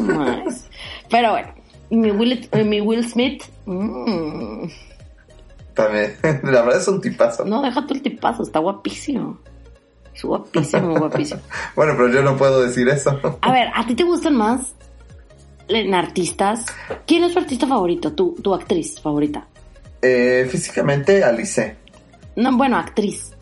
[0.00, 0.68] más.
[1.08, 1.48] Pero bueno,
[1.90, 3.42] Y mi Will, eh, mi Will Smith.
[3.66, 4.64] mm,
[5.74, 7.44] También, la verdad es un tipazo.
[7.44, 9.38] No, deja tú el tipazo, está guapísimo.
[10.14, 11.40] Es guapísimo, guapísimo.
[11.76, 13.18] Bueno, pero yo no puedo decir eso.
[13.40, 14.74] A ver, ¿a ti te gustan más
[15.68, 16.66] en artistas?
[17.06, 18.12] ¿Quién es tu artista favorito?
[18.12, 19.46] Tu, tu actriz favorita.
[20.02, 21.76] Eh, físicamente, Alice.
[22.36, 23.32] No, bueno, actriz.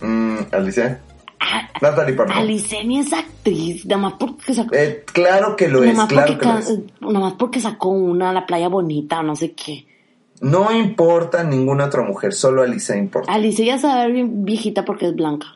[0.00, 0.98] Mm, Alice.
[1.40, 2.38] Ah, Natalie Portman.
[2.38, 6.38] Alice ni es actriz, nada más porque sacó, Eh, claro que lo es, más claro
[6.38, 6.78] que lo es.
[7.00, 9.86] nada más porque sacó una, La Playa Bonita o no sé qué.
[10.42, 13.32] No importa ninguna otra mujer, solo Alice importa.
[13.32, 15.46] Alice ya a bien viejita porque es blanca.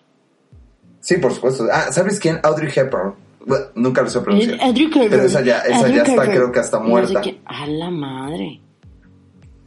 [1.00, 1.66] Sí, por supuesto.
[1.70, 2.40] Ah, ¿sabes quién?
[2.42, 3.14] Audrey Hepburn.
[3.46, 4.58] Bueno, nunca lo sé pronunciar.
[4.62, 5.10] Audrey Hepburn.
[5.10, 7.22] Pero esa ya, esa Audrey ya está, creo que hasta No sé muerta.
[7.44, 8.60] A la madre.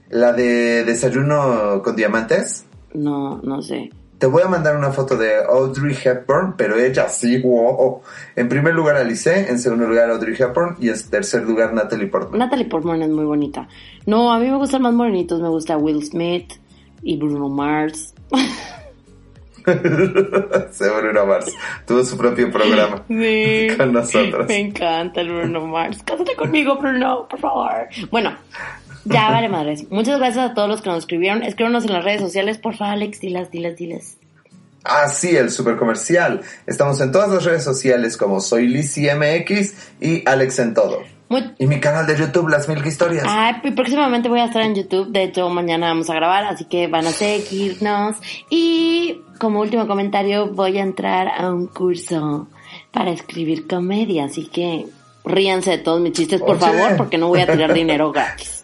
[0.09, 2.65] La de Desayuno con Diamantes.
[2.93, 3.89] No, no sé.
[4.17, 8.01] Te voy a mandar una foto de Audrey Hepburn, pero ella sí, wow.
[8.35, 12.39] En primer lugar Alice, en segundo lugar Audrey Hepburn y en tercer lugar Natalie Portman.
[12.39, 13.67] Natalie Portman es muy bonita.
[14.07, 15.39] No, a mí me gustan más morenitos.
[15.39, 16.53] Me gusta Will Smith
[17.03, 18.15] y Bruno Mars.
[20.71, 21.53] Se Bruno Mars.
[21.85, 23.67] Tuvo su propio programa Sí.
[23.77, 24.47] con nosotros.
[24.47, 26.01] Me encanta el Bruno Mars.
[26.05, 27.71] Cásate conmigo, Bruno, por favor.
[28.09, 28.31] Bueno,
[29.05, 29.89] ya vale madres.
[29.91, 31.43] Muchas gracias a todos los que nos escribieron.
[31.43, 33.19] Escríbanos en las redes sociales, por favor, Alex.
[33.19, 34.17] Dilas, dilas, dilas.
[34.83, 36.41] Ah, sí, el super comercial.
[36.65, 40.99] Estamos en todas las redes sociales como Soy MX y Alex en todo.
[41.29, 43.25] Muy- Y mi canal de YouTube, Las Mil Historias.
[43.27, 45.09] Ay, y próximamente voy a estar en YouTube.
[45.11, 48.15] De hecho, mañana vamos a grabar, así que van a seguirnos.
[48.49, 52.47] Y como último comentario, voy a entrar a un curso
[52.91, 54.23] para escribir comedia.
[54.25, 54.85] Así que
[55.25, 56.59] ríanse de todos mis chistes, por Oye.
[56.65, 58.56] favor, porque no voy a tirar dinero gratis.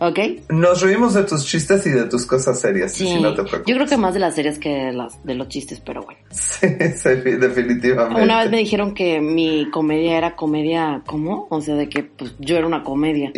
[0.00, 0.18] ¿Ok?
[0.50, 3.06] Nos reímos de tus chistes y de tus cosas serias, Sí.
[3.06, 3.66] si no te preocupes.
[3.66, 6.20] Yo creo que más de las series que de, las, de los chistes, pero bueno.
[6.30, 6.66] Sí,
[7.02, 8.22] sí, definitivamente.
[8.22, 11.48] Una vez me dijeron que mi comedia era comedia, ¿cómo?
[11.50, 13.32] O sea, de que pues yo era una comedia.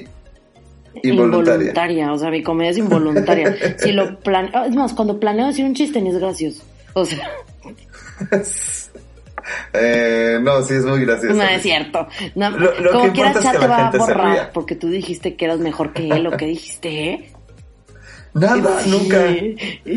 [1.02, 2.12] Involuntaria.
[2.12, 3.56] O sea, mi comedia es involuntaria.
[3.78, 6.62] si lo planeo, es más, cuando planeo decir un chiste ni es gracioso.
[6.92, 7.30] O sea,
[9.72, 11.34] Eh, no, sí, es muy gracioso.
[11.34, 12.06] no es cierto.
[12.34, 14.88] No, Lo- lo como que quiera, es ya que te va a borrar porque tú
[14.88, 17.30] dijiste que eras mejor que él o que dijiste, ¿eh?
[18.32, 18.90] Nada, Sí.
[18.90, 19.24] nunca.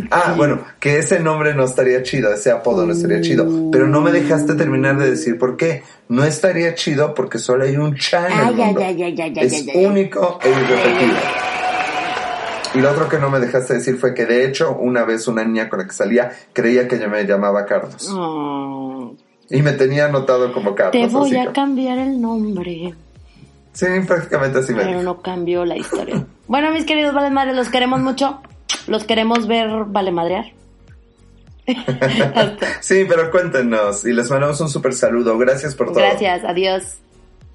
[0.10, 3.70] Ah, bueno, que ese nombre no estaría chido, ese apodo no estaría chido.
[3.72, 5.84] Pero no me dejaste terminar de decir por qué.
[6.10, 11.20] No estaría chido porque solo hay un Chan Ay, ay, ay, es único e irrepetible.
[12.74, 15.44] Y lo otro que no me dejaste decir fue que de hecho una vez una
[15.44, 18.10] niña con la que salía creía que yo me llamaba Carlos.
[18.12, 19.16] Oh,
[19.54, 20.92] Y me tenía anotado como Carlos.
[20.92, 22.96] te voy a cambiar el nombre.
[23.72, 26.26] Sí, prácticamente así me Pero no cambió la historia.
[26.48, 28.42] bueno, mis queridos Vale Madre, los queremos mucho.
[28.88, 30.46] Los queremos ver Vale Madrear.
[31.68, 35.38] Hasta- Sí, pero cuéntenos y les mandamos un super saludo.
[35.38, 36.00] Gracias por todo.
[36.00, 36.98] Gracias, adiós.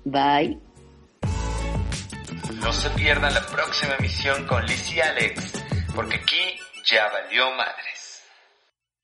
[0.05, 0.57] Bye.
[2.61, 5.53] No se pierdan la próxima emisión con Liz y Alex,
[5.97, 7.88] porque aquí ya valió madres.